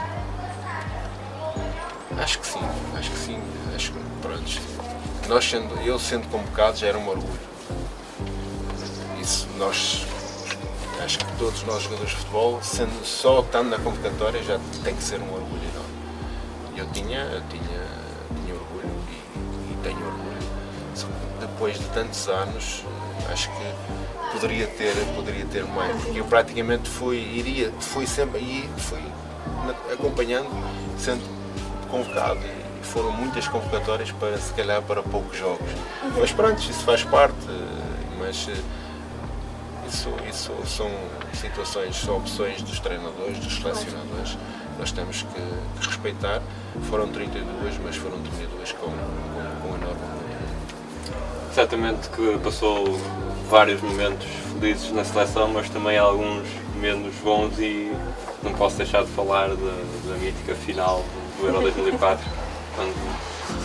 Acho 2.17 2.39
que 2.39 2.47
sim, 2.47 2.63
acho 2.97 3.11
que 3.11 3.19
sim. 3.19 3.43
Acho 3.75 3.91
que, 3.91 3.99
pronto, 4.23 4.61
nós 5.27 5.45
sendo, 5.45 5.75
eu 5.81 5.99
sendo 5.99 6.29
convocado 6.29 6.77
já 6.77 6.87
era 6.87 6.99
um 6.99 7.09
orgulho. 7.09 7.41
Isso 9.21 9.49
nós, 9.59 10.07
acho 11.05 11.19
que 11.19 11.37
todos 11.39 11.63
nós 11.65 11.83
jogadores 11.83 12.11
de 12.11 12.17
futebol, 12.17 12.61
sendo, 12.63 13.05
só 13.05 13.41
estando 13.41 13.69
na 13.69 13.79
convocatória 13.79 14.43
já 14.43 14.59
tem 14.83 14.95
que 14.95 15.03
ser 15.03 15.21
um 15.21 15.33
orgulho 15.33 15.63
enorme. 15.63 15.95
Eu 16.77 16.87
tinha, 16.93 17.21
eu 17.21 17.43
tinha, 17.49 17.87
tinha 18.43 18.55
orgulho 18.55 18.91
e, 19.09 19.73
e 19.73 19.79
tenho 19.83 19.99
orgulho. 19.99 20.25
Depois 21.41 21.79
de 21.79 21.85
tantos 21.89 22.29
anos, 22.29 22.83
acho 23.31 23.51
que 23.51 24.33
poderia 24.33 24.67
ter, 24.67 24.95
poderia 25.15 25.45
ter 25.47 25.65
mais. 25.65 25.95
Porque 26.03 26.21
eu 26.21 26.25
praticamente 26.25 26.89
fui, 26.89 27.19
iria, 27.19 27.71
fui 27.81 28.07
sempre, 28.07 28.41
e 28.41 28.69
fui 28.79 29.03
acompanhando, 29.93 30.49
sendo 30.99 31.23
convocado 31.91 32.41
e 32.41 32.85
foram 32.85 33.13
muitas 33.13 33.47
convocatórias 33.47 34.11
para 34.13 34.37
se 34.39 34.53
calhar 34.55 34.83
para 34.83 35.03
poucos 35.03 35.39
jogos. 35.39 35.69
Mas 36.19 36.33
pronto, 36.33 36.59
isso 36.59 36.83
faz 36.83 37.05
parte, 37.05 37.37
mas 38.19 38.49
eh, 38.49 38.61
isso, 39.89 40.11
isso 40.29 40.53
são 40.67 40.91
situações, 41.35 41.97
são 41.97 42.17
opções 42.17 42.63
dos 42.63 42.79
treinadores, 42.81 43.39
dos 43.39 43.57
selecionadores. 43.57 44.37
Nós 44.79 44.93
temos 44.93 45.23
que, 45.23 45.81
que 45.81 45.87
respeitar. 45.87 46.43
Foram 46.91 47.09
32, 47.09 47.79
mas 47.83 47.97
foram 47.97 48.19
32 48.21 48.73
com, 48.73 48.87
com, 48.87 49.69
com 49.69 49.77
enorme. 49.77 50.01
Certamente 51.53 52.09
que 52.09 52.39
passou 52.39 52.99
vários 53.49 53.81
momentos 53.81 54.27
felizes 54.53 54.91
na 54.93 55.05
seleção, 55.05 55.49
mas 55.49 55.69
também 55.69 55.97
alguns 55.97 56.49
menos 56.81 57.15
bons 57.23 57.59
e 57.59 57.93
não 58.43 58.53
posso 58.53 58.77
deixar 58.77 59.05
de 59.05 59.11
falar 59.11 59.49
da, 59.49 59.55
da 59.55 60.17
mítica 60.19 60.55
final 60.55 61.05
do 61.41 61.47
Euro 61.47 61.61
2004, 61.63 62.25
quando 62.75 62.95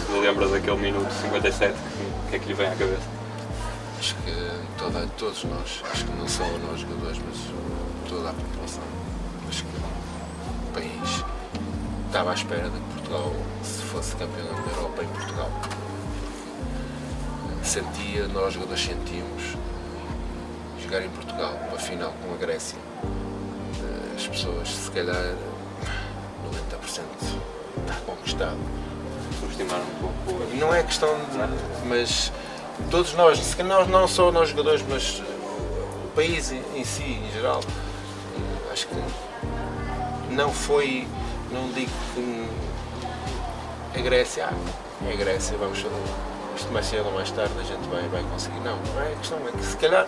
se 0.06 0.12
lembra 0.20 0.48
daquele 0.48 0.78
minuto 0.78 1.12
57, 1.12 1.74
o 1.74 2.30
que 2.30 2.36
é 2.36 2.40
que 2.40 2.48
lhe 2.48 2.54
vem 2.54 2.68
à 2.68 2.76
cabeça? 2.76 3.19
Acho 4.00 4.15
que 4.15 4.32
toda, 4.77 5.06
todos 5.18 5.44
nós, 5.44 5.84
acho 5.91 6.06
que 6.06 6.12
não 6.13 6.27
só 6.27 6.46
nós 6.46 6.79
jogadores, 6.79 7.20
mas 7.20 7.38
toda 8.10 8.29
a 8.29 8.34
população, 8.34 8.84
acho 9.50 9.63
que 9.63 9.77
o 9.77 10.74
país 10.74 11.25
estava 12.08 12.32
à 12.32 12.34
espera 12.34 12.70
de 12.70 12.79
que 12.79 12.94
Portugal 12.94 13.34
se 13.62 13.82
fosse 13.84 14.15
campeão 14.15 14.46
da 14.46 14.72
Europa 14.72 15.03
em 15.03 15.08
Portugal. 15.08 15.51
Sentia, 17.62 18.27
nós 18.29 18.53
jogadores 18.53 18.82
sentimos 18.84 19.58
jogar 20.82 21.03
em 21.03 21.10
Portugal, 21.10 21.53
uma 21.68 21.77
final 21.77 22.13
com 22.24 22.34
a 22.34 22.38
Grécia. 22.38 22.79
Eh, 23.03 24.15
As 24.15 24.27
pessoas, 24.27 24.70
se 24.70 24.89
calhar, 24.91 25.36
90% 26.46 27.03
está 27.82 27.96
conquistado. 28.06 28.58
Subestimar 29.39 29.82
um 29.82 30.01
pouco 30.01 30.56
não 30.56 30.74
é 30.74 30.84
questão 30.84 31.13
de. 31.15 31.88
Mas 31.88 32.32
todos 32.90 33.14
nós, 33.14 33.40
se 33.40 33.56
calhar 33.56 33.88
não 33.88 34.08
só 34.08 34.32
nós 34.32 34.50
jogadores, 34.50 34.84
mas 34.88 35.22
o 36.06 36.10
país 36.16 36.52
em, 36.52 36.84
si, 36.84 37.04
em 37.04 37.32
geral, 37.32 37.62
eh, 37.64 38.72
acho 38.74 38.88
que 38.88 38.96
não 40.34 40.52
foi. 40.52 41.08
Não 41.52 41.72
digo 41.72 41.92
que 42.14 44.00
a 44.00 44.02
Grécia, 44.02 44.50
ah, 44.52 45.08
é 45.08 45.14
a 45.14 45.16
Grécia, 45.16 45.58
vamos. 45.58 45.86
Isto 46.56 46.72
mais 46.74 46.86
cedo 46.88 47.06
ou 47.08 47.14
mais 47.14 47.32
tarde 47.32 47.54
a 47.60 47.64
gente 47.64 47.88
vai, 47.90 48.08
vai 48.10 48.24
conseguir. 48.24 48.60
Não, 48.60 48.78
não 48.78 49.02
é 49.02 49.14
a 49.14 49.16
questão, 49.16 49.40
é 49.48 49.52
que 49.52 49.64
se 49.64 49.78
calhar 49.78 50.06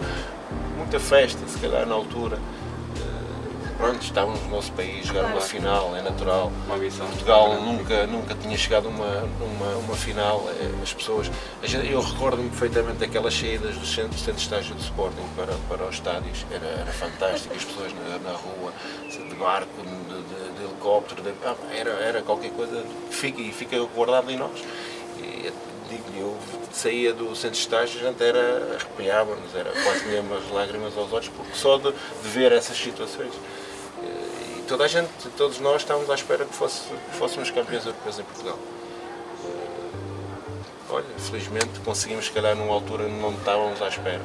muita 0.77 0.99
festa, 0.99 1.39
se 1.47 1.57
calhar 1.59 1.85
na 1.85 1.95
altura. 1.95 2.37
Pronto, 3.81 4.03
estávamos 4.03 4.39
no 4.43 4.49
nosso 4.49 4.71
país, 4.73 5.07
jogar 5.07 5.21
uma 5.21 5.31
Claro. 5.31 5.45
final, 5.47 5.95
é 5.95 6.01
natural. 6.03 6.51
uma. 6.67 6.77
Portugal 6.77 7.55
nunca, 7.61 8.05
nunca 8.05 8.35
tinha 8.35 8.55
chegado 8.55 8.87
a 8.87 8.89
uma, 8.89 9.23
uma, 9.41 9.75
uma 9.77 9.95
final. 9.95 10.47
eh, 10.49 10.69
As 10.83 10.93
pessoas. 10.93 11.31
Eu 11.89 11.99
recordo-me 12.01 12.49
perfeitamente 12.49 12.99
daquelas 12.99 13.33
saídas 13.33 13.75
do 13.75 13.85
centro, 13.85 14.17
centro 14.19 14.33
de 14.35 14.41
estágio 14.41 14.75
de 14.75 14.81
Sporting 14.83 15.25
para, 15.35 15.53
para 15.67 15.87
os 15.87 15.95
estádios. 15.95 16.45
Era, 16.51 16.65
era 16.65 16.91
fantástico, 16.91 17.55
as 17.55 17.63
pessoas 17.65 17.91
na, 17.93 18.19
na 18.19 18.37
rua, 18.37 18.71
de 19.09 19.35
barco, 19.35 19.67
de, 19.81 19.89
de- 19.89 20.51
de 20.59 20.63
helicóptero, 20.63 21.23
de- 21.23 21.33
ah, 21.43 21.55
era, 21.75 21.89
era 21.91 22.21
qualquer 22.21 22.51
coisa 22.51 22.83
que 23.09 23.15
fica, 23.15 23.41
e 23.41 23.51
fica 23.51 23.79
guardado 23.95 24.29
em 24.29 24.37
nós. 24.37 24.59
E 25.17 25.47
eu 25.47 25.53
digo-lhe, 25.89 26.19
eu 26.19 26.37
saía 26.71 27.13
do 27.13 27.35
centro 27.35 27.51
de 27.51 27.57
estágio, 27.57 27.99
a 27.99 28.09
gente 28.09 28.23
era, 28.23 28.75
arrepiava-nos, 28.79 29.55
era 29.55 29.71
quase 29.71 30.05
mesmo 30.05 30.35
as 30.35 30.49
lágrimas 30.51 30.95
aos 30.97 31.11
olhos, 31.11 31.29
porque 31.29 31.55
só 31.55 31.77
de, 31.77 31.91
de 31.91 32.29
ver 32.29 32.51
essas 32.51 32.77
situações. 32.77 33.31
Eh, 34.71 34.77
toda 34.77 34.85
a 34.85 34.87
gente, 34.87 35.09
todos 35.37 35.59
nós 35.59 35.81
estávamos 35.81 36.09
à 36.09 36.15
espera 36.15 36.45
que, 36.45 36.53
fosse, 36.53 36.81
que 36.87 37.17
fôssemos 37.17 37.51
campeões 37.51 37.85
europeus 37.85 38.19
em 38.19 38.23
Portugal. 38.23 38.57
Eh, 39.45 39.81
Olha, 40.89 41.05
felizmente 41.17 41.79
conseguimos, 41.85 42.25
se 42.25 42.31
calhar, 42.31 42.55
numa 42.55 42.73
altura 42.73 43.03
onde 43.05 43.15
não 43.15 43.31
estávamos 43.33 43.81
à 43.81 43.87
espera. 43.87 44.21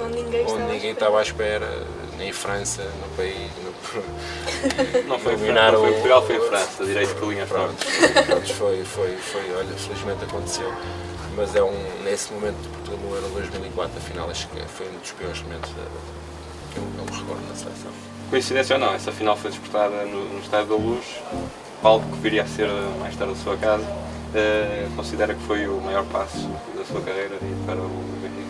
Onde 0.00 0.14
ninguém 0.22 0.40
estava. 0.42 0.52
Onde 0.54 0.62
à 0.62 0.66
ninguém 0.66 0.76
espera. 0.76 0.92
estava 0.92 1.18
à 1.18 1.22
espera, 1.22 1.86
nem 2.18 2.28
em 2.28 2.32
França, 2.32 2.82
no 2.82 3.16
país. 3.16 3.50
No... 3.62 3.72
Não 5.06 5.18
foi, 5.18 5.34
o- 5.34 5.38
Portugal, 5.38 6.22
foi 6.26 6.36
em 6.36 6.40
França, 6.48 6.84
direito 6.84 7.14
de 7.14 7.26
linha 7.26 7.46
Pronto, 7.46 7.74
pronto, 8.26 8.54
foi, 8.54 8.84
foi, 8.84 9.16
foi, 9.18 9.54
olha, 9.54 9.76
felizmente 9.76 10.24
aconteceu. 10.24 10.72
Mas 11.36 11.54
é 11.54 11.62
um, 11.62 12.02
nesse 12.04 12.32
momento 12.32 12.56
de 12.62 12.68
Portugal 12.68 12.98
no 13.00 13.14
Euro 13.14 13.28
2004, 13.28 13.98
afinal, 13.98 14.30
acho 14.30 14.48
que 14.48 14.60
foi 14.68 14.86
um 14.88 14.98
dos 14.98 15.10
piores 15.12 15.42
momentos 15.42 15.70
da, 15.70 15.82
que 16.72 16.78
eu, 16.78 16.82
eu 16.84 17.04
me 17.04 17.18
recordo 17.20 17.48
na 17.48 17.54
seleção. 17.54 17.90
Coincidência 18.32 18.76
ou 18.76 18.80
não, 18.80 18.94
essa 18.94 19.12
final 19.12 19.36
foi 19.36 19.50
disputada 19.50 20.06
no, 20.06 20.24
no 20.32 20.38
Estádio 20.38 20.68
da 20.68 20.74
Luz, 20.76 21.04
palco 21.82 22.06
que 22.12 22.16
viria 22.16 22.44
a 22.44 22.46
ser 22.46 22.66
eh, 22.66 22.96
mais 22.98 23.14
tarde 23.14 23.34
a 23.34 23.36
sua 23.36 23.58
casa. 23.58 23.84
Eh, 24.34 24.88
considera 24.96 25.34
que 25.34 25.42
foi 25.42 25.68
o 25.68 25.78
maior 25.82 26.02
passo 26.06 26.48
da 26.74 26.82
sua 26.82 27.02
carreira 27.02 27.34
e 27.34 27.66
para 27.66 27.76
o 27.76 27.90
Benfica? 28.22 28.48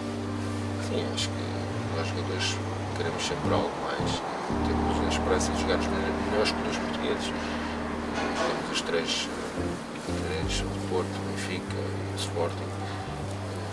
Sim, 0.87 1.05
acho 1.13 1.29
que 1.29 1.99
nós 1.99 2.07
jogadores 2.07 2.57
queremos 2.97 3.23
sempre 3.27 3.53
algo 3.53 3.73
mais. 3.83 4.23
Temos 4.69 5.05
a 5.05 5.09
esperança 5.09 5.51
de 5.51 5.61
jogar 5.63 5.79
nos 5.79 5.87
melhores 5.89 6.53
clubes 6.53 6.79
portugueses. 6.79 7.27
Temos 7.27 8.71
os 8.71 8.83
três, 8.83 9.29
eh, 9.29 10.47
três 10.47 10.61
o 10.61 10.95
Porto, 10.95 11.11
o 11.11 11.33
Benfica 11.33 11.75
e 11.75 12.15
o 12.15 12.21
Sporting. 12.21 12.71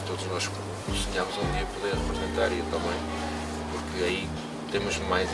Todos 0.08 0.26
nós 0.26 0.50
sonhamos 0.90 1.38
um 1.38 1.52
dia 1.54 1.68
poder 1.78 1.94
representar 1.94 2.50
e 2.52 2.64
também, 2.74 2.98
porque 3.70 4.04
aí 4.04 4.28
temos 4.72 4.98
mais 5.08 5.30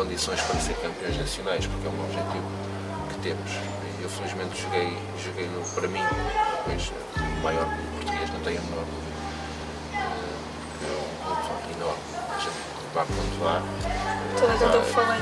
condições 0.00 0.38
para 0.42 0.60
ser 0.60 0.74
campeões 0.74 1.16
nacionais, 1.16 1.66
porque 1.66 1.86
é 1.86 1.90
um 1.90 2.04
objetivo 2.04 2.44
que 3.08 3.18
temos. 3.20 3.50
Eu 4.02 4.10
felizmente 4.10 4.60
joguei, 4.60 4.94
joguei 5.24 5.48
no, 5.48 5.62
para 5.70 5.88
mim, 5.88 6.02
pois, 6.66 6.92
o 7.16 7.42
maior 7.42 7.64
clube 7.64 7.88
português, 7.96 8.30
não 8.30 8.40
tenho 8.40 8.58
a 8.58 8.62
menor 8.62 8.84
dúvida. 8.84 9.16
É 10.84 11.30
um 11.32 11.34
clube 11.34 11.72
enorme. 11.80 12.02
A 12.12 12.38
gente 12.38 12.54
vá 12.94 13.04
para 13.06 13.16
onde 13.16 13.38
vá. 13.38 13.62
Toda 14.38 14.52
a 14.52 14.56
gente 14.56 14.76
ouve 14.76 14.92
falar. 14.92 15.18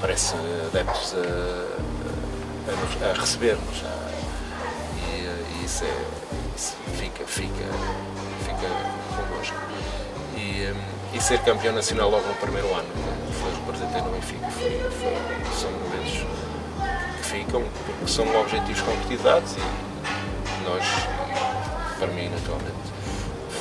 Parece 0.00 0.34
adeptos 0.68 1.14
a, 1.14 1.18
a, 3.06 3.10
a 3.10 3.20
receber-nos. 3.20 3.82
a- 3.84 4.02
E, 4.98 5.60
e 5.60 5.64
isso, 5.64 5.84
é, 5.84 6.04
isso 6.56 6.76
fica, 6.96 7.24
fica, 7.26 7.66
fica 8.44 8.68
connosco. 9.16 9.56
E, 10.36 10.70
hum, 10.72 10.80
e 11.14 11.20
ser 11.20 11.38
campeão 11.40 11.74
nacional 11.74 12.10
logo 12.10 12.26
no 12.26 12.34
primeiro 12.34 12.68
ano, 12.74 12.88
foi 13.40 13.50
representei 13.66 14.00
no 14.02 14.10
Benfica, 14.10 14.46
foi, 14.50 14.70
foi- 14.70 15.60
são 15.60 15.70
momentos 15.70 16.26
que 17.18 17.24
ficam, 17.26 17.62
porque 17.86 18.10
são 18.10 18.40
objetivos 18.40 18.80
concretizados 18.82 19.52
e 19.52 20.64
nós, 20.68 20.84
para 21.98 22.08
mim, 22.08 22.28
naturalmente, 22.28 22.72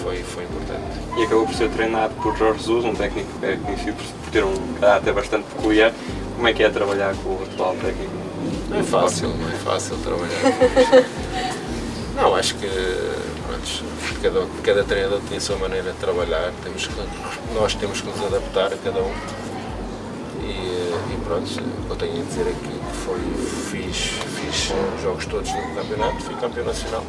foi, 0.02 0.24
foi 0.24 0.44
importante. 0.46 1.20
E 1.20 1.24
acabou 1.24 1.46
por 1.46 1.56
ser 1.56 1.70
treinado 1.70 2.14
por 2.16 2.36
Jorge 2.38 2.60
Jesus, 2.60 2.86
um 2.86 2.96
técnico 2.96 3.30
que 3.40 3.46
é 3.46 3.56
conhecido 3.58 3.96
por, 3.98 4.06
por 4.24 4.32
ter 4.32 4.44
um 4.44 4.74
caráter 4.80 5.14
bastante 5.14 5.46
peculiar. 5.56 5.92
Como 6.36 6.48
é 6.48 6.54
que 6.54 6.64
é 6.64 6.70
trabalhar 6.70 7.14
com 7.18 7.30
o 7.30 7.44
atual 7.44 7.76
técnico? 7.76 8.12
Não 8.70 8.80
é 8.80 8.84
fácil, 8.84 9.28
não 9.30 9.48
é 9.50 9.52
fácil 9.58 9.98
trabalhar 9.98 10.40
com 10.42 10.82
isto. 10.82 11.62
Não, 12.16 12.36
acho 12.36 12.56
que 12.56 12.68
cada, 14.22 14.46
cada 14.64 14.84
treinador 14.84 15.20
tem 15.28 15.38
a 15.38 15.42
sua 15.42 15.58
maneira 15.58 15.92
de 15.92 15.98
trabalhar, 15.98 16.52
temos 16.64 16.88
que, 16.88 16.94
nós 17.54 17.76
temos 17.76 18.02
que 18.02 18.08
nos 18.08 18.24
adaptar 18.26 18.74
a 18.74 18.78
cada 18.78 19.00
um. 19.02 19.14
E, 20.44 21.14
e 21.14 21.18
pronto, 21.24 21.46
o 21.50 21.86
que 21.86 21.90
eu 21.92 21.96
tenho 21.96 22.22
a 22.22 22.26
dizer 22.26 22.42
é 22.48 22.54
que 22.54 22.96
foi, 23.06 23.20
fiz, 23.70 23.98
fiz 23.98 24.72
os 24.96 25.02
jogos 25.02 25.26
todos 25.26 25.50
do 25.52 25.76
campeonato, 25.76 26.20
fui 26.24 26.36
campeão 26.36 26.66
nacional, 26.66 27.04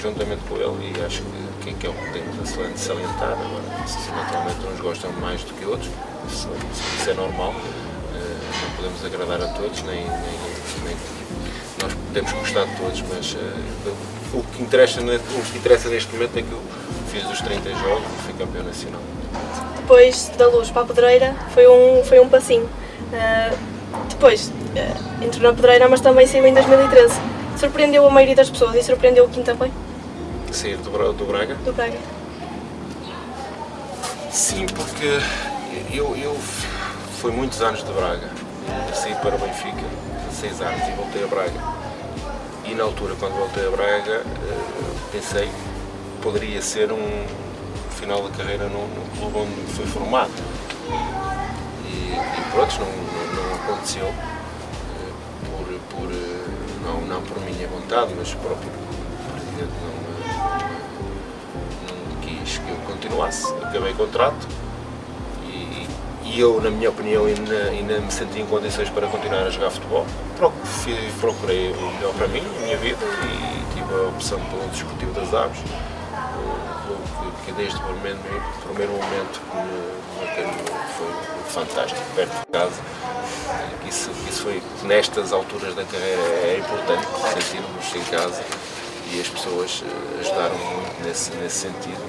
juntamente 0.00 0.42
com 0.48 0.56
ele, 0.56 0.92
e 0.98 1.04
acho 1.04 1.22
que, 1.62 1.72
que, 1.74 1.86
é 1.86 1.90
o 1.90 1.92
que 1.94 2.12
temos 2.12 2.38
a 2.40 2.44
sali- 2.46 2.76
salientar. 2.78 3.32
Agora, 3.32 3.86
se 3.86 4.10
naturalmente 4.10 4.58
uns 4.72 4.80
gostam 4.80 5.12
mais 5.14 5.42
do 5.42 5.54
que 5.54 5.64
outros, 5.64 5.90
isso, 6.28 6.48
isso 6.98 7.10
é 7.10 7.14
normal, 7.14 7.54
eh, 8.14 8.36
não 8.62 8.76
podemos 8.76 9.04
agradar 9.04 9.40
a 9.42 9.52
todos, 9.54 9.82
nem, 9.82 10.04
nem, 10.04 10.38
nem 10.84 10.96
nós 11.82 11.92
temos 12.12 12.32
que 12.32 12.38
gostar 12.38 12.64
de 12.64 12.76
todos, 12.76 13.02
mas 13.12 13.32
uh, 13.34 14.38
o, 14.38 14.42
que 14.42 14.62
interessa, 14.62 15.00
o 15.00 15.42
que 15.52 15.58
interessa 15.58 15.88
neste 15.88 16.12
momento 16.12 16.38
é 16.38 16.42
que 16.42 16.52
eu 16.52 16.60
fiz 17.10 17.24
os 17.30 17.40
30 17.40 17.70
jogos 17.70 18.04
e 18.18 18.22
fui 18.24 18.34
campeão 18.34 18.64
nacional. 18.64 19.00
Depois 19.76 20.30
da 20.36 20.48
luz 20.48 20.70
para 20.70 20.82
a 20.82 20.86
pedreira 20.86 21.36
foi 21.52 21.66
um, 21.68 22.04
foi 22.04 22.20
um 22.20 22.28
passinho. 22.28 22.64
Uh, 22.64 23.56
depois 24.08 24.48
uh, 24.48 25.24
entrou 25.24 25.42
na 25.42 25.52
pedreira, 25.52 25.88
mas 25.88 26.00
também 26.00 26.26
saiu 26.26 26.46
em 26.46 26.54
2013. 26.54 27.14
Surpreendeu 27.58 28.06
a 28.06 28.10
maioria 28.10 28.36
das 28.36 28.50
pessoas 28.50 28.74
e 28.74 28.82
surpreendeu 28.82 29.24
o 29.24 29.28
Kim 29.28 29.42
também? 29.42 29.72
Sair 30.52 30.76
do, 30.78 31.12
do 31.12 31.24
Braga? 31.24 31.54
Do 31.56 31.72
Braga. 31.72 31.98
Sim, 34.30 34.66
porque 34.66 35.18
eu, 35.92 36.16
eu 36.16 36.36
fui 37.20 37.30
muitos 37.32 37.60
anos 37.62 37.82
de 37.82 37.92
Braga. 37.92 38.28
Saí 38.92 39.14
para 39.16 39.34
o 39.34 39.38
Benfica, 39.38 39.86
seis 40.36 40.60
anos, 40.60 40.86
e 40.86 40.92
voltei 40.92 41.24
a 41.24 41.26
Braga. 41.26 41.60
E 42.66 42.74
na 42.74 42.84
altura, 42.84 43.14
quando 43.18 43.34
voltei 43.36 43.66
a 43.66 43.70
Braga, 43.70 44.22
eh, 44.22 44.94
pensei 45.10 45.46
que 45.46 46.22
poderia 46.22 46.60
ser 46.60 46.92
um 46.92 47.26
final 47.90 48.22
da 48.28 48.36
carreira 48.36 48.68
no, 48.68 48.86
no 48.86 49.02
clube 49.16 49.38
onde 49.38 49.72
fui 49.72 49.86
formado. 49.86 50.30
E, 51.86 52.12
e 52.12 52.50
pronto, 52.52 52.74
não, 52.78 52.86
não, 52.86 53.34
não 53.34 53.54
aconteceu 53.54 54.06
eh, 54.06 55.12
por, 55.46 55.66
por, 55.96 56.12
eh, 56.12 56.44
não, 56.84 57.00
não 57.00 57.22
por 57.22 57.40
minha 57.40 57.66
vontade, 57.68 58.12
mas 58.14 58.34
o 58.34 58.36
próprio 58.36 58.70
presidente 59.32 59.72
não, 59.80 59.94
não, 61.88 62.12
não 62.12 62.20
quis 62.20 62.58
que 62.58 62.68
eu 62.68 62.76
continuasse. 62.86 63.50
Acabei 63.62 63.92
o 63.92 63.96
contrato 63.96 64.46
e 66.32 66.40
eu, 66.40 66.60
na 66.60 66.70
minha 66.70 66.90
opinião, 66.90 67.24
ainda, 67.24 67.56
ainda 67.70 68.00
me 68.00 68.10
senti 68.10 68.40
em 68.40 68.46
condições 68.46 68.88
para 68.90 69.06
continuar 69.06 69.42
a 69.42 69.50
jogar 69.50 69.70
futebol. 69.70 70.06
Procurei 71.20 71.70
o 71.72 71.92
melhor 71.92 72.12
para 72.14 72.28
mim, 72.28 72.42
a 72.58 72.64
minha 72.64 72.76
vida, 72.76 72.98
e 73.04 73.74
tive 73.74 73.94
a 73.94 74.08
opção 74.08 74.40
pelo 74.50 74.68
Desportivo 74.68 75.12
das 75.12 75.32
Aves, 75.32 75.58
que, 75.58 77.46
que 77.46 77.52
desde 77.52 77.76
o 77.78 77.82
primeiro, 77.82 78.18
primeiro 78.64 78.92
momento 78.92 79.40
me, 79.54 79.96
foi 80.96 81.06
fantástico, 81.48 82.00
perto 82.14 82.32
de 82.32 82.46
casa. 82.52 82.80
Isso, 83.88 84.10
isso 84.28 84.42
foi, 84.42 84.62
nestas 84.82 85.32
alturas 85.32 85.74
da 85.74 85.84
carreira, 85.84 86.22
é 86.22 86.58
importante 86.58 87.06
sentirmos 87.32 87.94
em 87.94 88.10
casa 88.10 88.42
e 89.12 89.20
as 89.20 89.28
pessoas 89.28 89.84
eh, 89.86 90.20
ajudaram 90.20 90.56
muito 90.56 91.04
nesse, 91.04 91.30
nesse 91.36 91.56
sentido. 91.56 92.02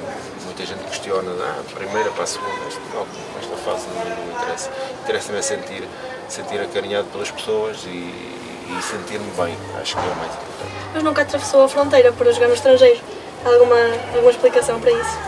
Muita 0.58 0.74
gente 0.74 0.90
questiona, 0.90 1.32
ah, 1.40 1.62
primeira 1.72 2.10
para 2.10 2.24
a 2.24 2.26
segunda, 2.26 2.50
não, 2.92 3.06
esta 3.40 3.56
fase 3.58 3.86
não, 3.90 4.04
não 4.04 4.42
interessa. 4.42 4.72
Interessa-me 5.04 5.38
é 5.38 5.42
sentir, 5.44 5.88
sentir 6.28 6.60
acarinhado 6.60 7.08
pelas 7.10 7.30
pessoas 7.30 7.84
e, 7.86 7.90
e 7.90 8.82
sentir-me 8.82 9.30
bem, 9.34 9.56
acho 9.80 9.96
que 9.96 10.00
é 10.00 10.12
o 10.12 10.16
mais 10.16 10.32
importante. 10.32 10.72
Mas 10.96 11.04
nunca 11.04 11.22
atravessou 11.22 11.62
a 11.62 11.70
fronteira 11.70 12.12
para 12.12 12.32
jogar 12.32 12.48
no 12.48 12.56
estrangeiro? 12.56 13.00
Há 13.46 13.50
alguma, 13.50 13.76
alguma 14.16 14.32
explicação 14.32 14.80
para 14.82 14.94
isso? 14.94 15.20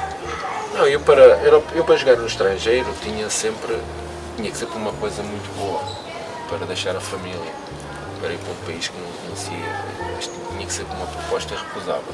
Não, 0.74 0.88
eu 0.88 1.00
para, 1.00 1.22
eu 1.76 1.86
para 1.86 1.96
jogar 1.96 2.16
no 2.18 2.26
estrangeiro 2.26 2.88
tinha 3.04 3.30
sempre, 3.30 3.78
tinha 4.36 4.50
que 4.50 4.58
ser 4.58 4.66
por 4.66 4.78
uma 4.78 4.94
coisa 4.94 5.22
muito 5.22 5.56
boa, 5.60 5.80
para 6.50 6.66
deixar 6.66 6.96
a 6.96 7.00
família 7.00 7.54
para 8.20 8.34
ir 8.34 8.38
para 8.38 8.52
um 8.52 8.66
país 8.66 8.88
que 8.88 8.98
não 8.98 9.12
conhecia, 9.24 9.56
tinha 10.52 10.66
que 10.66 10.74
ser 10.74 10.86
uma 10.86 11.06
proposta 11.06 11.54
irrecusável. 11.54 12.14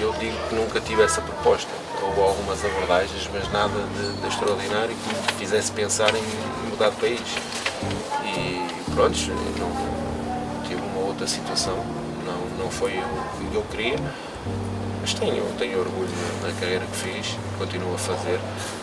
Eu 0.00 0.14
digo 0.14 0.36
que 0.48 0.54
nunca 0.54 0.80
tive 0.80 1.02
essa 1.02 1.20
proposta. 1.20 1.68
Houve 2.02 2.20
algumas 2.20 2.64
abordagens, 2.64 3.28
mas 3.34 3.52
nada 3.52 3.74
de, 3.94 4.20
de 4.20 4.26
extraordinário 4.26 4.96
que 4.96 5.08
me 5.14 5.38
fizesse 5.38 5.70
pensar 5.72 6.08
em 6.14 6.22
mudar 6.70 6.88
de 6.88 6.96
país. 6.96 7.20
E 8.24 8.66
pronto, 8.94 9.18
não, 9.58 10.62
tive 10.66 10.80
uma 10.80 11.06
outra 11.06 11.26
situação, 11.26 11.76
não, 12.24 12.64
não 12.64 12.70
foi 12.70 12.92
o 12.92 13.50
que 13.50 13.54
eu 13.54 13.62
queria, 13.70 13.96
mas 15.02 15.12
tenho, 15.12 15.44
tenho 15.58 15.80
orgulho 15.80 16.08
na 16.42 16.52
carreira 16.58 16.86
que 16.86 16.96
fiz, 16.96 17.36
continuo 17.58 17.94
a 17.94 17.98
fazer, 17.98 18.40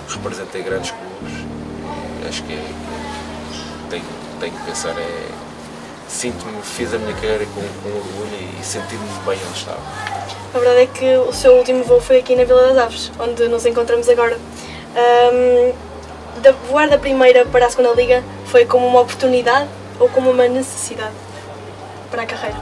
representei 0.09 0.61
grandes 0.61 0.91
clubes 0.91 1.33
e 2.23 2.27
acho 2.27 2.43
que, 2.43 2.53
é, 2.53 2.73
que 3.51 3.89
tenho, 3.89 4.05
tenho 4.39 4.53
que 4.53 4.65
pensar 4.65 4.95
é 4.97 5.29
sinto-me, 6.07 6.61
fiz 6.61 6.93
a 6.93 6.97
minha 6.97 7.13
carreira 7.13 7.45
com, 7.47 7.61
com 7.61 7.97
orgulho 7.97 8.59
e 8.59 8.63
senti-me 8.63 9.07
bem 9.25 9.39
onde 9.47 9.57
estava. 9.57 9.81
A 10.53 10.59
verdade 10.59 10.81
é 10.81 10.87
que 10.87 11.17
o 11.17 11.33
seu 11.33 11.53
último 11.55 11.83
voo 11.83 12.01
foi 12.01 12.19
aqui 12.19 12.35
na 12.35 12.43
Vila 12.43 12.67
das 12.67 12.77
Aves, 12.77 13.11
onde 13.19 13.47
nos 13.47 13.65
encontramos 13.65 14.07
agora. 14.09 14.37
Um, 14.95 15.73
da, 16.41 16.51
voar 16.51 16.89
da 16.89 16.97
primeira 16.97 17.45
para 17.45 17.65
a 17.65 17.69
segunda 17.69 17.93
liga 17.93 18.23
foi 18.45 18.65
como 18.65 18.87
uma 18.87 19.01
oportunidade 19.01 19.69
ou 19.99 20.07
como 20.09 20.31
uma 20.31 20.47
necessidade 20.47 21.13
para 22.09 22.23
a 22.23 22.25
carreira? 22.25 22.57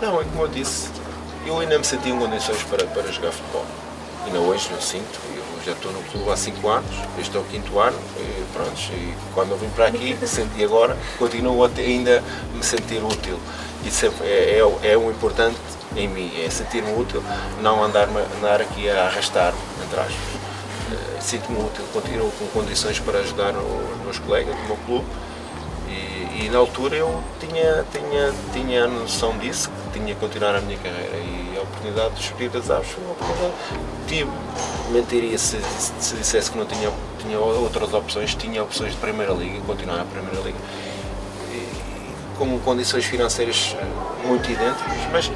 Não, 0.00 0.20
é 0.20 0.24
como 0.24 0.42
eu 0.42 0.48
disse, 0.48 0.90
eu 1.46 1.58
ainda 1.58 1.78
me 1.78 1.84
senti 1.84 2.10
em 2.10 2.18
condições 2.18 2.62
para, 2.64 2.84
para 2.86 3.10
jogar 3.10 3.32
futebol. 3.32 3.64
Ainda 4.26 4.38
hoje 4.40 4.68
eu 4.70 4.80
sinto, 4.80 5.18
já 5.66 5.72
estou 5.72 5.90
no 5.90 6.00
clube 6.04 6.30
há 6.30 6.36
5 6.36 6.68
anos, 6.68 6.90
este 7.18 7.36
é 7.36 7.40
o 7.40 7.42
quinto 7.42 7.76
ano, 7.80 7.98
e, 8.16 8.44
pronto, 8.52 8.80
e 8.92 9.14
quando 9.34 9.50
eu 9.50 9.58
vim 9.58 9.68
para 9.70 9.88
aqui, 9.88 10.16
senti 10.24 10.62
agora, 10.62 10.96
continuo 11.18 11.64
ainda 11.64 12.22
me 12.54 12.62
sentir 12.62 13.02
útil. 13.02 13.36
Isso 13.84 14.06
é, 14.06 14.10
é, 14.22 14.60
é, 14.60 14.92
é 14.92 14.96
o 14.96 15.10
importante 15.10 15.58
em 15.96 16.06
mim, 16.06 16.30
é 16.40 16.48
sentir-me 16.50 16.92
útil, 16.96 17.22
não 17.60 17.82
andar, 17.82 18.08
andar 18.38 18.60
aqui 18.60 18.88
a 18.88 19.06
arrastar-me, 19.06 19.58
entre 19.84 19.98
aspas. 19.98 20.14
Uh, 20.14 21.20
Sinto-me 21.20 21.58
útil, 21.58 21.84
continuo 21.92 22.30
com 22.38 22.46
condições 22.48 23.00
para 23.00 23.18
ajudar 23.18 23.52
os 23.56 24.02
meus 24.04 24.18
colegas 24.20 24.54
do 24.54 24.62
meu 24.62 24.76
clube 24.86 25.06
e, 25.88 26.44
e, 26.44 26.48
na 26.50 26.58
altura 26.58 26.94
eu 26.94 27.22
tinha, 27.40 27.84
tinha, 27.90 28.32
tinha 28.52 28.84
a 28.84 28.86
noção 28.86 29.36
disso, 29.38 29.68
que 29.92 29.98
tinha 29.98 30.14
que 30.14 30.20
continuar 30.20 30.54
a 30.54 30.60
minha 30.60 30.78
carreira 30.78 31.16
e 31.16 31.35
oportunidade 31.76 32.14
de 32.14 32.22
subir 32.22 32.48
das 32.48 32.70
aves 32.70 32.88
foi 32.88 33.04
uma 33.04 33.12
oportunidade. 33.12 33.54
Tive, 34.06 34.30
mentiria 34.90 35.38
se, 35.38 35.60
se 36.00 36.16
dissesse 36.16 36.50
que 36.50 36.58
não 36.58 36.64
tinha, 36.64 36.90
tinha 37.18 37.38
outras 37.38 37.92
opções, 37.92 38.34
tinha 38.34 38.62
opções 38.62 38.92
de 38.92 38.98
Primeira 38.98 39.32
Liga, 39.32 39.60
continuar 39.66 39.98
na 39.98 40.04
Primeira 40.04 40.40
Liga, 40.40 40.58
e, 41.52 41.68
com 42.38 42.58
condições 42.60 43.04
financeiras 43.04 43.76
eh, 43.78 44.26
muito 44.26 44.50
idênticas, 44.50 44.96
mas 45.12 45.30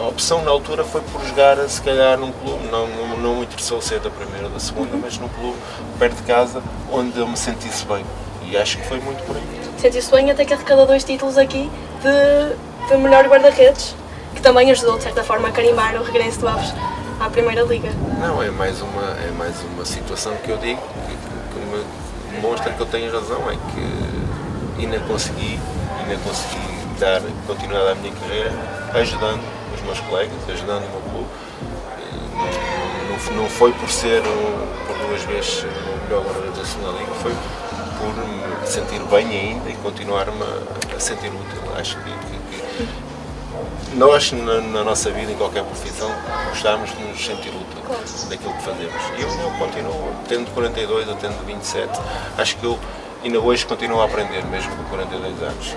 a 0.00 0.08
opção 0.08 0.42
na 0.42 0.50
altura 0.50 0.84
foi 0.84 1.00
por 1.00 1.24
jogar, 1.24 1.56
se 1.68 1.80
calhar, 1.80 2.18
num 2.18 2.32
clube, 2.32 2.66
não, 2.68 2.86
não, 2.88 3.18
não 3.18 3.36
me 3.36 3.42
interessou 3.42 3.80
ser 3.80 4.00
da 4.00 4.10
primeira 4.10 4.46
ou 4.46 4.50
da 4.50 4.60
segunda, 4.60 4.96
mas 4.96 5.18
num 5.18 5.28
clube 5.28 5.56
perto 5.98 6.16
de 6.16 6.22
casa, 6.22 6.62
onde 6.90 7.18
eu 7.18 7.26
me 7.26 7.36
sentisse 7.36 7.84
bem. 7.86 8.04
E 8.44 8.56
acho 8.56 8.78
que 8.78 8.86
foi 8.86 8.98
muito 9.00 9.22
por 9.24 9.36
aí. 9.36 9.42
Sentiu-se 9.78 10.10
bem 10.10 10.30
até 10.30 10.44
que 10.44 10.52
arrecadou 10.54 10.86
dois 10.86 11.04
títulos 11.04 11.38
aqui 11.38 11.70
de, 12.02 12.88
de 12.88 12.96
melhor 12.96 13.26
guarda-redes, 13.26 13.94
que 14.34 14.42
também 14.42 14.70
ajudou, 14.70 14.96
de 14.96 15.04
certa 15.04 15.22
forma, 15.22 15.48
a 15.48 15.52
carimbar 15.52 15.94
o 15.96 16.02
regresso 16.04 16.40
do 16.40 16.48
Aves 16.48 16.74
à 17.20 17.30
Primeira 17.30 17.62
Liga. 17.62 17.90
Não, 18.20 18.42
é 18.42 18.50
mais 18.50 18.80
uma, 18.80 19.02
é 19.02 19.30
mais 19.36 19.54
uma 19.62 19.84
situação 19.84 20.34
que 20.36 20.50
eu 20.50 20.58
digo 20.58 20.80
que, 20.80 21.14
que 21.54 21.66
me 21.66 21.84
demonstra 22.34 22.72
que 22.72 22.80
eu 22.80 22.86
tenho 22.86 23.12
razão, 23.12 23.50
é 23.50 23.54
que 23.54 24.82
ainda 24.82 24.98
consegui, 25.00 25.58
ainda 26.00 26.20
consegui 26.24 26.72
dar 26.98 27.20
continuidade 27.46 27.90
à 27.90 27.94
minha 27.96 28.14
carreira 28.14 28.52
ajudando 28.94 29.42
os 29.74 29.82
meus 29.82 30.00
colegas, 30.00 30.34
ajudando 30.48 30.84
o 30.84 30.90
meu 30.90 31.00
clube. 31.10 31.28
Não, 33.28 33.42
não, 33.42 33.48
foi 33.48 33.72
por 33.72 33.90
ser 33.90 34.22
por 34.86 34.96
duas 35.06 35.22
vezes 35.22 35.64
o 35.64 36.04
melhor 36.04 36.24
guarda 36.24 36.50
da 36.50 36.64
segunda 36.64 36.98
liga, 36.98 37.12
foi 37.14 37.32
por 37.98 38.14
me 38.26 38.66
sentir 38.66 39.00
bem 39.04 39.26
ainda 39.26 39.70
e 39.70 39.74
continuar-me 39.76 40.42
a 40.94 41.00
sentir 41.00 41.28
útil. 41.28 41.76
Acho 41.76 41.96
que, 41.98 42.10
que, 42.10 42.86
que 42.86 43.11
nós, 43.94 44.32
na, 44.32 44.60
na, 44.60 44.84
nossa 44.84 45.10
vida, 45.10 45.32
em 45.32 45.36
qualquer 45.36 45.64
profissão, 45.64 46.10
gostamos 46.48 46.90
de 46.90 47.02
nos 47.02 47.24
sentir 47.24 47.50
útil 47.50 48.28
daquilo 48.28 48.54
que 48.54 48.62
fazemos. 48.62 48.94
E 49.18 49.22
eu, 49.22 49.28
eu 49.28 49.50
continuo, 49.58 50.14
tendo 50.28 50.50
42 50.54 51.08
ou 51.08 51.14
tendo 51.16 51.44
27, 51.44 51.90
acho 52.38 52.56
que 52.56 52.64
eu 52.64 52.78
ainda 53.22 53.38
hoje 53.40 53.66
continuo 53.66 54.00
a 54.00 54.04
aprender, 54.04 54.44
mesmo 54.46 54.74
com 54.76 54.84
42 54.84 55.42
anos. 55.42 55.76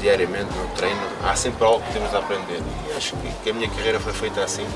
Diariamente, 0.00 0.52
no 0.56 0.68
treino, 0.74 1.00
há 1.22 1.34
sempre 1.34 1.64
algo 1.64 1.82
que 1.86 1.92
temos 1.92 2.14
a 2.14 2.18
aprender. 2.18 2.60
E 2.88 2.96
acho 2.96 3.16
que, 3.16 3.32
que 3.42 3.50
a 3.50 3.54
minha 3.54 3.68
carreira 3.70 4.00
foi 4.00 4.12
feita 4.12 4.42
assim 4.42 4.66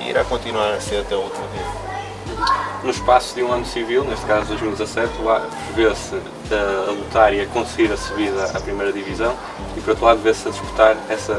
e 0.00 0.10
irá 0.10 0.24
continuar 0.24 0.72
a 0.72 0.80
ser 0.80 1.00
até 1.00 1.14
o 1.14 1.20
último 1.20 1.46
dia. 1.52 1.92
No 2.82 2.90
espaço 2.90 3.34
de 3.34 3.42
um 3.44 3.52
ano 3.52 3.64
civil, 3.64 4.02
neste 4.04 4.26
caso 4.26 4.46
2017, 4.48 5.12
vê-se 5.74 6.16
a 6.50 6.90
lutar 6.90 7.32
e 7.32 7.42
a 7.42 7.46
conseguir 7.46 7.92
a 7.92 7.96
subida 7.96 8.44
à 8.46 8.60
primeira 8.60 8.92
divisão 8.92 9.36
e 9.76 9.80
por 9.80 9.90
outro 9.90 10.04
lado 10.04 10.20
vê-se 10.20 10.48
a 10.48 10.50
disputar 10.50 10.96
essa 11.08 11.34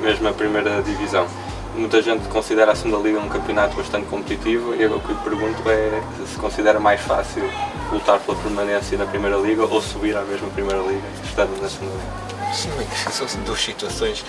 mesmo 0.00 0.28
a 0.28 0.32
primeira 0.32 0.82
divisão. 0.82 1.26
Muita 1.74 2.02
gente 2.02 2.26
considera 2.28 2.72
a 2.72 2.74
segunda 2.74 2.98
liga 3.06 3.20
um 3.20 3.28
campeonato 3.28 3.76
bastante 3.76 4.06
competitivo 4.06 4.74
e 4.74 4.84
o 4.86 4.98
que 5.00 5.14
pergunto 5.22 5.62
é 5.70 6.02
se 6.26 6.36
considera 6.38 6.80
mais 6.80 7.00
fácil 7.00 7.48
lutar 7.92 8.18
pela 8.18 8.36
permanência 8.38 8.98
na 8.98 9.06
primeira 9.06 9.36
liga 9.36 9.64
ou 9.64 9.80
subir 9.80 10.16
à 10.16 10.22
mesma 10.22 10.48
primeira 10.50 10.80
liga 10.82 11.06
estando 11.24 11.60
na 11.60 11.68
segunda 11.68 11.92
liga. 11.94 12.52
Sim, 12.52 12.70
são 13.10 13.42
duas 13.42 13.60
situações 13.60 14.24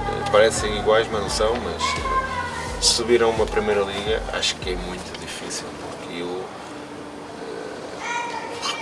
eh, 0.00 0.30
parecem 0.30 0.78
iguais, 0.78 1.06
mas 1.10 1.22
não 1.22 1.30
são, 1.30 1.54
mas 1.64 1.82
eh, 1.82 2.80
subir 2.80 3.22
a 3.22 3.28
uma 3.28 3.46
primeira 3.46 3.82
liga 3.82 4.22
acho 4.34 4.56
que 4.56 4.70
é 4.70 4.76
muito 4.76 5.18
difícil 5.20 5.64
porque 5.80 6.20
eu 6.20 6.44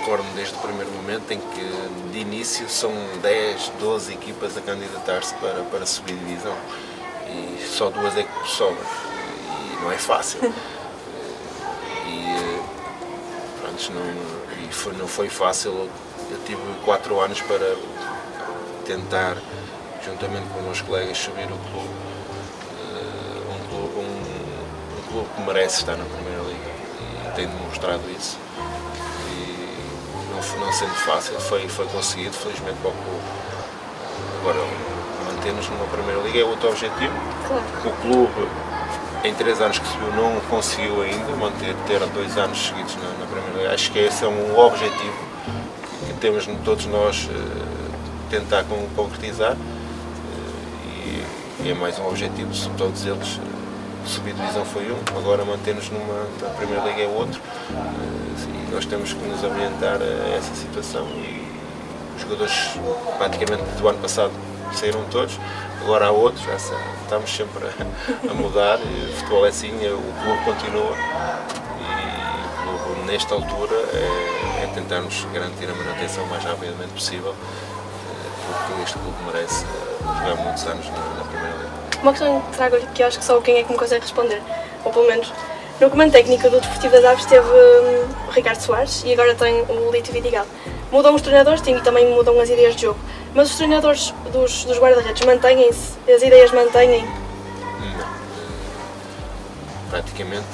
recordo-me 0.01 0.31
desde 0.35 0.55
o 0.55 0.59
primeiro 0.59 0.91
momento 0.93 1.31
em 1.31 1.39
que 1.39 2.11
de 2.11 2.19
início 2.19 2.69
são 2.69 2.93
10, 3.21 3.73
12 3.79 4.13
equipas 4.13 4.57
a 4.57 4.61
candidatar-se 4.63 5.35
para, 5.35 5.63
para 5.65 5.85
subir 5.85 6.17
divisão. 6.17 6.57
E 7.29 7.63
só 7.67 7.91
duas 7.91 8.17
é 8.17 8.23
que 8.23 8.49
sobram 8.49 8.79
e 8.79 9.83
não 9.83 9.93
é 9.93 9.99
fácil. 9.99 10.41
E, 12.07 12.61
pronto, 13.61 13.93
não, 13.93 14.65
e 14.65 14.73
foi, 14.73 14.93
não 14.95 15.07
foi 15.07 15.29
fácil, 15.29 15.71
eu 16.31 16.39
tive 16.47 16.61
quatro 16.85 17.21
anos 17.21 17.41
para 17.43 17.77
tentar, 18.87 19.37
juntamente 20.05 20.49
com 20.49 20.63
meus 20.63 20.81
colegas, 20.81 21.19
subir 21.19 21.45
o 21.45 21.59
clube, 21.59 21.95
eh, 22.81 23.53
um 23.53 23.69
clube, 23.69 23.95
um, 24.01 24.99
um 24.99 25.13
clube 25.13 25.29
que 25.37 25.43
merece 25.43 25.81
estar 25.81 25.97
na 25.97 26.05
Primeira 26.05 26.43
Liga. 26.43 26.71
E 27.29 27.33
tenho 27.37 27.49
demonstrado 27.51 28.03
isso 28.11 28.50
não, 30.41 30.67
não 30.67 30.73
sendo 30.73 30.95
fácil, 30.95 31.39
foi, 31.41 31.69
foi 31.69 31.87
conseguido, 31.87 32.33
felizmente 32.35 32.79
para 32.81 32.91
o 32.91 32.93
clube. 32.93 33.21
Agora, 34.41 34.59
manter-nos 35.27 35.69
numa 35.69 35.87
Primeira 35.87 36.21
Liga 36.23 36.41
é 36.41 36.45
outro 36.45 36.71
objetivo. 36.71 37.13
Claro. 37.47 37.63
O 37.85 37.93
clube, 38.03 38.49
em 39.25 39.35
três 39.35 39.61
anos 39.61 39.79
que 39.79 39.87
subiu, 39.87 40.13
não 40.13 40.41
conseguiu 40.49 41.03
ainda 41.03 41.37
manter, 41.37 41.75
ter 41.87 42.01
dois 42.07 42.37
anos 42.39 42.67
seguidos 42.67 42.97
na, 42.97 43.09
na 43.19 43.27
Primeira 43.27 43.59
Liga. 43.59 43.75
Acho 43.75 43.93
que 43.93 43.99
esse 43.99 44.25
é 44.25 44.29
um 44.29 44.59
objetivo 44.59 45.19
que 46.07 46.15
temos 46.15 46.47
todos 46.65 46.87
nós 46.87 47.25
uh, 47.25 48.31
tentar 48.31 48.65
concretizar. 48.97 49.53
Uh, 49.53 51.25
e, 51.65 51.71
é 51.71 51.75
mais 51.75 51.99
um 51.99 52.07
objetivo, 52.09 52.51
todos 52.77 53.05
eles. 53.05 53.37
Uh, 53.37 53.61
subir 54.07 54.33
divisão 54.33 54.65
foi 54.65 54.91
um, 54.91 55.19
agora 55.19 55.45
manter-nos 55.45 55.91
numa 55.91 56.27
na 56.41 56.49
Primeira 56.57 56.83
Liga 56.85 57.03
é 57.03 57.07
outro 57.07 57.41
nós 58.71 58.85
temos 58.87 59.13
que 59.13 59.25
nos 59.27 59.43
orientar 59.43 60.01
a 60.01 60.37
essa 60.37 60.55
situação 60.55 61.07
e 61.17 61.47
os 62.17 62.23
jogadores 62.23 62.79
praticamente 63.19 63.65
do 63.79 63.89
ano 63.89 63.99
passado 63.99 64.33
saíram 64.73 65.05
todos, 65.11 65.39
agora 65.83 66.07
há 66.07 66.11
outros, 66.11 66.45
já 66.45 66.55
estamos 66.55 67.31
sempre 67.31 67.67
a, 67.67 68.31
a 68.31 68.35
mudar, 68.35 68.79
o 68.79 69.13
futebol 69.15 69.45
é 69.45 69.49
assim, 69.49 69.73
o 69.73 70.23
clube 70.23 70.45
continua 70.45 70.95
e 71.81 72.69
o 72.69 72.79
clube 72.85 73.03
nesta 73.11 73.35
altura 73.35 73.75
é, 73.75 74.63
é 74.63 74.71
tentarmos 74.75 75.27
garantir 75.33 75.69
a 75.69 75.75
manutenção 75.75 76.25
o 76.25 76.29
mais 76.29 76.45
rapidamente 76.45 76.93
possível 76.93 77.35
eh, 77.35 78.67
porque 78.67 78.83
este 78.83 78.99
clube 78.99 79.17
merece 79.27 79.65
eh, 79.65 80.21
jogar 80.21 80.43
muitos 80.43 80.65
anos 80.67 80.87
na, 80.87 81.15
na 81.19 81.25
Primeira 81.25 81.57
Liga. 81.57 81.71
Uma 82.03 82.13
questão 82.13 82.41
que 82.41 82.57
trago 82.57 82.77
que 82.95 83.03
acho 83.03 83.19
que 83.19 83.25
só 83.25 83.41
quem 83.41 83.59
é 83.59 83.65
que 83.65 83.73
me 83.73 83.79
consegue 83.79 84.03
responder, 84.03 84.41
ou 84.85 84.93
pelo 84.93 85.07
menos 85.07 85.33
no 85.81 85.89
comando 85.89 86.13
técnico 86.13 86.51
do 86.51 86.61
Desportivo 86.61 86.93
das 86.93 87.05
Aves 87.05 87.25
teve 87.25 87.47
hum, 87.49 88.07
o 88.29 88.31
Ricardo 88.31 88.61
Soares 88.61 89.03
e 89.05 89.13
agora 89.15 89.35
tem 89.35 89.63
o 89.63 89.91
Lito 89.91 90.13
Vidigal. 90.13 90.47
Mudam 90.93 91.15
os 91.15 91.23
treinadores 91.23 91.63
e 91.67 91.81
também 91.81 92.07
mudam 92.13 92.39
as 92.39 92.51
ideias 92.51 92.77
de 92.77 92.83
jogo. 92.83 92.99
Mas 93.35 93.51
os 93.51 93.57
treinadores 93.57 94.13
dos, 94.31 94.65
dos 94.65 94.79
guarda-redes 94.79 95.25
mantêm-se? 95.25 95.99
As 96.13 96.23
ideias 96.23 96.53
mantêm? 96.53 97.03
Não. 97.03 98.09
Praticamente, 99.89 100.45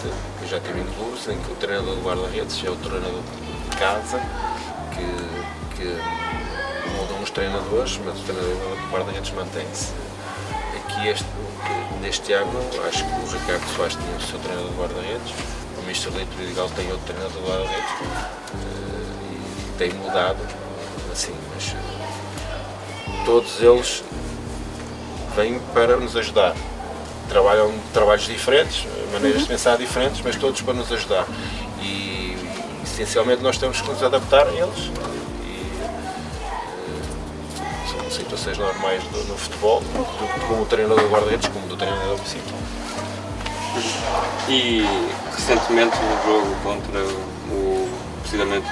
eu 0.43 0.49
já 0.49 0.61
tive 0.61 0.81
em 0.81 0.87
clubes 0.87 1.27
em 1.27 1.39
que 1.39 1.51
o 1.51 1.57
treinador 1.57 1.97
do 1.97 2.03
guarda-redes 2.03 2.63
é 2.65 2.71
o 2.71 2.77
treinador 2.77 3.21
de 3.71 3.77
casa, 3.77 4.21
que, 4.95 5.77
que 5.77 6.01
mudam 6.97 7.21
os 7.23 7.31
treinadores, 7.31 7.99
mas 8.05 8.21
o 8.21 8.23
treinador 8.23 8.55
do 8.55 8.93
guarda-redes 8.93 9.33
mantém-se. 9.33 9.93
Aqui 10.97 11.09
este, 11.09 11.27
neste 12.01 12.33
ano, 12.33 12.59
acho 12.89 13.05
que 13.05 13.11
o 13.11 13.39
Ricardo 13.39 13.77
Soares 13.77 13.97
tinha 13.97 14.17
o 14.17 14.21
seu 14.23 14.39
treinador 14.39 14.71
de 14.71 14.77
guarda-redes, 14.79 15.35
o 15.77 15.83
Mr. 15.83 16.11
Leite 16.17 16.35
Vidigal 16.39 16.71
tem 16.71 16.91
outro 16.91 17.05
treinador 17.05 17.33
de 17.33 17.47
guarda-redes 17.47 17.91
eh, 18.55 19.75
e 19.75 19.79
tem 19.79 19.93
mudado, 19.93 20.39
assim, 21.13 21.35
mas 21.55 21.75
eh, 21.75 23.25
todos 23.27 23.61
eles 23.61 24.03
vêm 25.37 25.61
para 25.75 25.99
nos 25.99 26.17
ajudar. 26.17 26.55
Trabalham 27.29 27.75
trabalhos 27.93 28.25
diferentes, 28.25 28.87
maneiras 29.13 29.41
de 29.41 29.43
uhum. 29.43 29.49
pensar 29.49 29.77
diferentes, 29.77 30.23
mas 30.25 30.35
todos 30.37 30.63
para 30.63 30.73
nos 30.73 30.91
ajudar. 30.91 31.27
E 31.83 32.39
essencialmente 32.83 33.43
nós 33.43 33.59
temos 33.59 33.83
que 33.83 33.89
nos 33.91 34.03
adaptar 34.03 34.47
a 34.47 34.53
eles 34.53 34.91
situações 38.47 38.59
normais 38.59 39.03
do, 39.05 39.25
no 39.25 39.37
futebol, 39.37 39.81
do, 39.81 40.47
como 40.47 40.63
o 40.63 40.67
treinador 40.67 41.01
do 41.01 41.09
guarda-redes, 41.09 41.49
como 41.49 41.67
do 41.67 41.77
treinador 41.77 42.17
principal. 42.19 42.59
E 44.49 44.85
recentemente 45.35 45.97
no 45.97 46.25
jogo 46.25 46.57
contra 46.63 47.01
o, 47.51 47.89
precisamente 48.23 48.67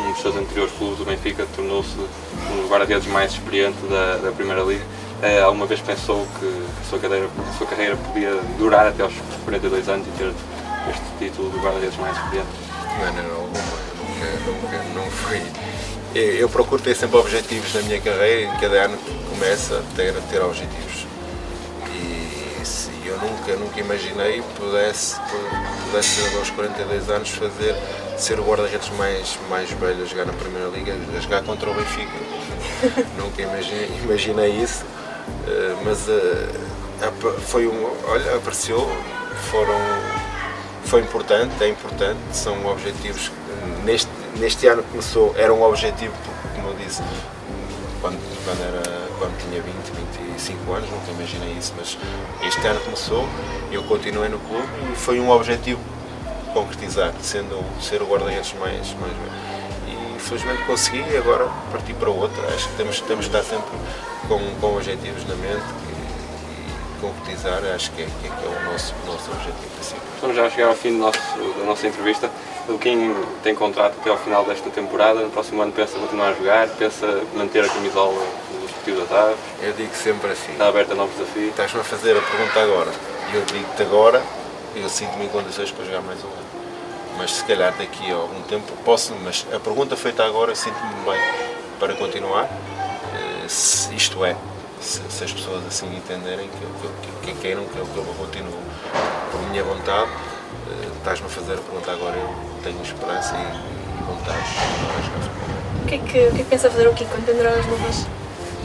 um 0.00 0.12
dos 0.12 0.22
seus 0.22 0.36
anteriores 0.36 0.72
clubes, 0.78 1.00
o 1.00 1.04
Benfica, 1.04 1.46
tornou-se 1.54 1.98
um 1.98 2.62
dos 2.62 2.70
guarda-redes 2.70 3.06
mais 3.08 3.32
experiente 3.32 3.78
da, 3.88 4.16
da 4.16 4.32
Primeira 4.32 4.62
Liga. 4.62 4.84
É, 5.22 5.42
alguma 5.42 5.66
vez 5.66 5.80
pensou 5.80 6.26
que 6.38 6.46
a 6.46 6.88
sua, 6.88 6.98
carreira, 6.98 7.26
a 7.26 7.58
sua 7.58 7.66
carreira 7.66 7.96
podia 7.96 8.34
durar 8.58 8.86
até 8.86 9.02
aos 9.02 9.12
42 9.44 9.88
anos 9.88 10.06
e 10.06 10.10
ter 10.12 10.32
este 10.90 11.04
título 11.18 11.50
de 11.50 11.58
guarda-redes 11.58 11.98
mais 11.98 12.16
experiente? 12.16 12.48
Não, 12.98 13.12
não, 13.12 13.22
não, 13.22 13.46
nunca, 13.46 14.50
nunca, 14.50 14.84
não 14.94 15.10
foi 15.10 15.42
eu 16.18 16.48
procuro 16.48 16.82
ter 16.82 16.94
sempre 16.94 17.16
objetivos 17.16 17.72
na 17.74 17.82
minha 17.82 18.00
carreira 18.00 18.52
e 18.52 18.60
cada 18.60 18.84
ano 18.84 18.96
que 18.96 19.14
começa 19.30 19.82
ter, 19.94 20.14
ter 20.30 20.42
objetivos. 20.42 21.06
E 21.92 22.64
se 22.64 22.90
eu 23.04 23.16
nunca, 23.18 23.56
nunca 23.56 23.80
imaginei 23.80 24.42
pudesse, 24.56 25.16
pudesse 25.86 26.36
aos 26.36 26.50
42 26.50 27.10
anos 27.10 27.30
fazer 27.30 27.74
ser 28.16 28.40
o 28.40 28.42
guarda-redes 28.42 28.90
mais, 28.90 29.38
mais 29.48 29.70
velho 29.70 30.02
a 30.02 30.06
jogar 30.06 30.26
na 30.26 30.32
Primeira 30.32 30.68
Liga, 30.68 30.94
a 31.16 31.20
jogar 31.20 31.42
contra 31.42 31.70
o 31.70 31.74
Benfica. 31.74 32.12
nunca 33.16 33.42
imaginei, 33.42 33.90
imaginei 34.02 34.50
isso, 34.50 34.84
eh, 35.46 35.76
mas 35.84 36.08
eh, 36.08 36.48
foi 37.46 37.66
um, 37.66 37.90
olha, 38.08 38.36
apareceu, 38.36 38.90
foram, 39.50 39.78
foi 40.84 41.00
importante, 41.00 41.52
é 41.62 41.68
importante, 41.68 42.18
são 42.32 42.66
objetivos 42.66 43.30
neste 43.84 44.17
neste 44.38 44.66
ano 44.66 44.82
começou, 44.84 45.34
era 45.36 45.52
um 45.52 45.62
objetivo, 45.62 46.14
porque, 46.24 46.56
como 46.56 46.68
eu 46.68 46.74
disse, 46.74 47.02
quando, 48.00 48.18
quando, 48.44 48.60
era, 48.60 49.08
quando 49.18 49.36
tinha 49.38 49.60
20, 49.60 49.74
25 50.32 50.72
anos, 50.72 50.90
nunca 50.90 51.10
imaginei 51.10 51.52
isso, 51.52 51.74
mas 51.76 51.98
este 52.46 52.66
ano 52.66 52.80
começou, 52.80 53.28
eu 53.70 53.82
continuei 53.84 54.28
no 54.28 54.38
clube 54.38 54.68
e 54.92 54.96
foi 54.96 55.20
um 55.20 55.30
objetivo 55.30 55.80
concretizar, 56.52 57.12
sendo 57.20 57.62
ser 57.80 58.02
o 58.02 58.06
guarda-redes 58.06 58.54
mais, 58.54 58.94
mais 58.94 59.12
e 59.86 60.20
felizmente 60.20 60.62
consegui 60.64 61.04
e 61.12 61.16
agora 61.16 61.48
parti 61.70 61.92
para 61.92 62.10
outra. 62.10 62.42
Acho 62.54 62.68
que 62.68 62.76
temos, 62.76 63.00
temos 63.00 63.28
que 63.28 63.36
estar 63.36 63.48
sempre 63.48 63.70
com, 64.26 64.38
com 64.60 64.76
objetivos 64.76 65.26
na 65.26 65.34
mente 65.34 65.64
e, 65.88 66.98
e 66.98 67.00
concretizar, 67.00 67.62
acho 67.74 67.90
que 67.92 68.02
é, 68.02 68.06
que 68.06 68.26
é, 68.26 68.30
que 68.30 68.44
é 68.44 68.48
o 68.48 68.72
nosso, 68.72 68.94
nosso 69.06 69.30
objetivo 69.30 69.70
principal. 69.74 70.02
Estamos 70.14 70.36
já 70.36 70.46
a 70.46 70.50
chegar 70.50 70.68
ao 70.68 70.74
fim 70.74 70.92
do 70.92 70.98
nosso, 70.98 71.18
da 71.58 71.64
nossa 71.64 71.86
entrevista. 71.86 72.30
O 72.68 72.78
Kim 72.78 73.14
tem 73.42 73.54
contrato 73.54 73.96
até 73.98 74.10
ao 74.10 74.18
final 74.18 74.44
desta 74.44 74.68
temporada, 74.68 75.20
no 75.20 75.30
próximo 75.30 75.62
ano 75.62 75.72
pensa 75.72 75.98
continuar 75.98 76.28
a 76.28 76.32
jogar, 76.34 76.68
pensa 76.68 77.22
manter 77.34 77.64
a 77.64 77.68
camisola 77.68 78.12
do 78.12 78.66
Desportivo 78.66 79.00
da 79.00 79.06
TAV. 79.06 79.36
Eu 79.62 79.72
digo 79.72 79.94
sempre 79.94 80.30
assim. 80.30 80.52
Está 80.52 80.68
aberta 80.68 80.92
a 80.92 80.96
novos 80.96 81.16
desafios. 81.16 81.48
Estás-me 81.48 81.80
a 81.80 81.84
fazer 81.84 82.14
a 82.14 82.20
pergunta 82.20 82.60
agora. 82.60 82.90
E 83.32 83.36
eu 83.36 83.44
digo-te 83.46 83.82
agora, 83.82 84.22
eu 84.76 84.86
sinto-me 84.86 85.24
em 85.24 85.28
condições 85.28 85.70
para 85.70 85.82
jogar 85.86 86.02
mais 86.02 86.22
um 86.22 86.26
ano. 86.26 86.48
Mas 87.16 87.36
se 87.36 87.44
calhar 87.44 87.74
daqui 87.76 88.12
a 88.12 88.14
algum 88.16 88.42
tempo 88.42 88.70
posso, 88.84 89.14
mas 89.24 89.46
a 89.50 89.58
pergunta 89.58 89.96
feita 89.96 90.22
agora, 90.22 90.54
sinto-me 90.54 90.92
bem 91.10 91.20
para 91.80 91.94
continuar. 91.94 92.44
Eh, 92.44 93.48
se, 93.48 93.94
isto 93.94 94.22
é, 94.26 94.36
se, 94.78 95.00
se, 95.08 95.24
as 95.24 95.32
pessoas 95.32 95.66
assim 95.66 95.86
entenderem 95.96 96.48
que, 96.48 97.26
que, 97.26 97.32
que 97.32 97.40
queiram 97.40 97.64
que 97.64 97.78
eu, 97.78 97.86
que 97.86 97.96
eu 97.96 98.04
continuo 98.18 98.58
por 99.32 99.40
minha 99.50 99.64
vontade, 99.64 100.10
estás-me 100.98 101.26
a 101.26 101.30
fazer 101.30 101.54
a 101.54 101.56
pergunta 101.56 101.90
agora, 101.90 102.16
eu 102.16 102.34
tenho 102.62 102.82
esperança 102.82 103.34
e, 103.36 104.00
e 104.00 104.02
vontade 104.04 104.38
O 105.82 105.86
que, 105.86 105.94
é 105.94 105.98
que, 105.98 106.04
o 106.04 106.32
que 106.32 106.40
é 106.40 106.44
que 106.44 106.44
pensa 106.44 106.70
fazer 106.70 106.88
o 106.88 106.94
Kiko 106.94 107.10
quando 107.10 107.26
pendurar 107.26 107.54
as 107.54 107.66
luvas? 107.66 108.06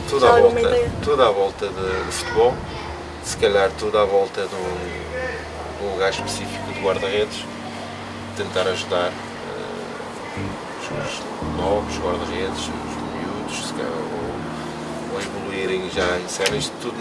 Tudo 0.08 0.26
à, 0.26 0.32
volta, 0.32 0.90
tudo 1.02 1.22
à 1.22 1.30
volta 1.30 1.66
de, 1.66 2.04
de, 2.06 2.12
futebol, 2.12 2.54
se 3.24 3.36
calhar 3.38 3.70
tudo 3.78 3.98
à 3.98 4.04
volta 4.04 4.42
de 4.42 4.54
um, 4.54 5.78
de 5.78 5.84
um 5.86 5.92
lugar 5.92 6.10
específico 6.10 6.72
de 6.72 6.80
guarda-redes, 6.80 7.44
tentar 8.36 8.68
ajudar 8.68 9.10
uh, 9.10 10.42
os, 10.80 11.56
novos 11.56 11.96
guarda-redes, 11.98 12.60
os 12.60 12.94
miúdos, 13.14 13.72
calhar, 13.72 13.90
ou, 13.90 15.14
ou 15.14 15.20
evoluírem 15.20 15.90
já 15.90 16.18
em 16.18 16.28
séries, 16.28 16.70
tudo 16.82 16.96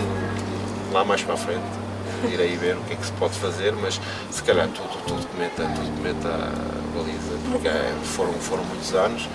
lá 0.94 1.04
mais 1.04 1.22
para 1.22 1.34
a 1.34 1.38
frente 1.38 1.83
ir 2.28 2.40
aí 2.40 2.56
ver 2.56 2.76
o 2.78 2.82
que 2.82 2.94
é 2.94 2.96
que 2.96 3.06
se 3.06 3.12
pode 3.14 3.34
fazer, 3.34 3.74
mas 3.74 4.00
se 4.32 4.44
calhar 4.44 4.68
tudo, 4.70 4.90
tudo 5.06 5.28
mete 5.38 5.56
tudo 5.56 5.98
comenta 5.98 6.30
a 6.30 6.98
baliza, 6.98 7.38
porque 7.52 7.68
é, 7.68 7.94
foram, 8.04 8.34
foram 8.34 8.64
muitos 8.66 8.94
anos, 8.94 9.28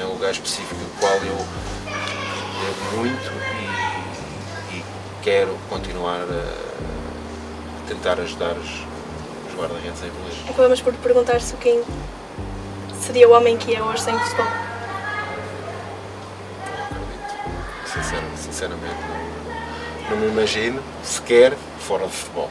é 0.00 0.04
um 0.04 0.12
lugar 0.12 0.30
específico 0.30 0.74
do 0.74 1.00
qual 1.00 1.14
eu 1.14 1.36
devo 2.60 2.96
muito 2.96 3.32
e, 4.72 4.76
e, 4.76 4.84
quero 5.22 5.56
continuar 5.68 6.20
a 6.22 7.88
tentar 7.88 8.20
ajudar 8.20 8.56
os, 8.56 8.70
os 9.48 9.58
guarda-redes 9.58 10.02
em 10.02 10.10
Belas. 10.10 10.34
Acabamos 10.48 10.80
é 10.80 10.82
por 10.82 10.94
perguntar 10.94 11.40
se 11.40 11.56
quem 11.56 11.82
seria 13.00 13.28
o 13.28 13.32
homem 13.32 13.56
que 13.56 13.74
é 13.74 13.82
hoje 13.82 14.02
sem 14.02 14.18
futebol. 14.18 14.46
Não 16.66 16.84
acredito. 16.84 18.36
Sinceramente 18.36 18.98
não 19.08 19.39
não 20.10 20.16
me 20.16 20.28
imagino 20.28 20.82
sequer 21.02 21.54
fora 21.78 22.06
de 22.06 22.12
futebol. 22.12 22.50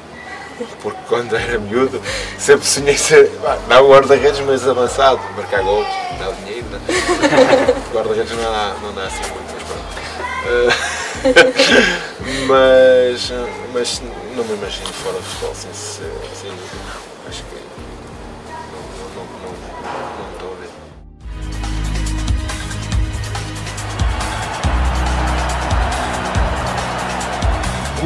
Porque 0.82 1.00
quando 1.08 1.38
era 1.38 1.58
miúdo 1.58 2.02
sempre 2.38 2.68
sonhei 2.68 2.98
ser 2.98 3.32
um 3.70 3.88
guarda-redes 3.88 4.42
mais 4.42 4.68
avançado, 4.68 5.22
marcar 5.36 5.62
gols, 5.64 5.88
dar 6.20 6.32
dinheiro. 6.34 6.66
Né? 6.68 6.80
guarda-redes 7.94 8.32
não 8.32 8.44
dá, 8.44 8.76
não 8.82 8.94
dá 8.94 9.04
assim 9.04 9.24
muito, 9.32 9.54
mas 9.54 9.64
pronto. 9.64 10.00
Uh, 10.46 10.90
mas, 12.48 13.32
mas 13.74 14.02
não 14.36 14.44
me 14.44 14.54
imagino 14.54 14.88
fora 14.94 15.18
de 15.18 15.26
futebol, 15.26 15.56
sem, 15.56 15.74
sem, 15.74 16.08
sem 16.42 16.52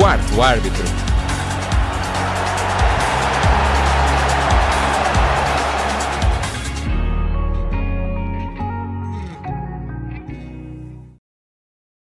quarto 0.03 0.41
árbitro. 0.43 1.02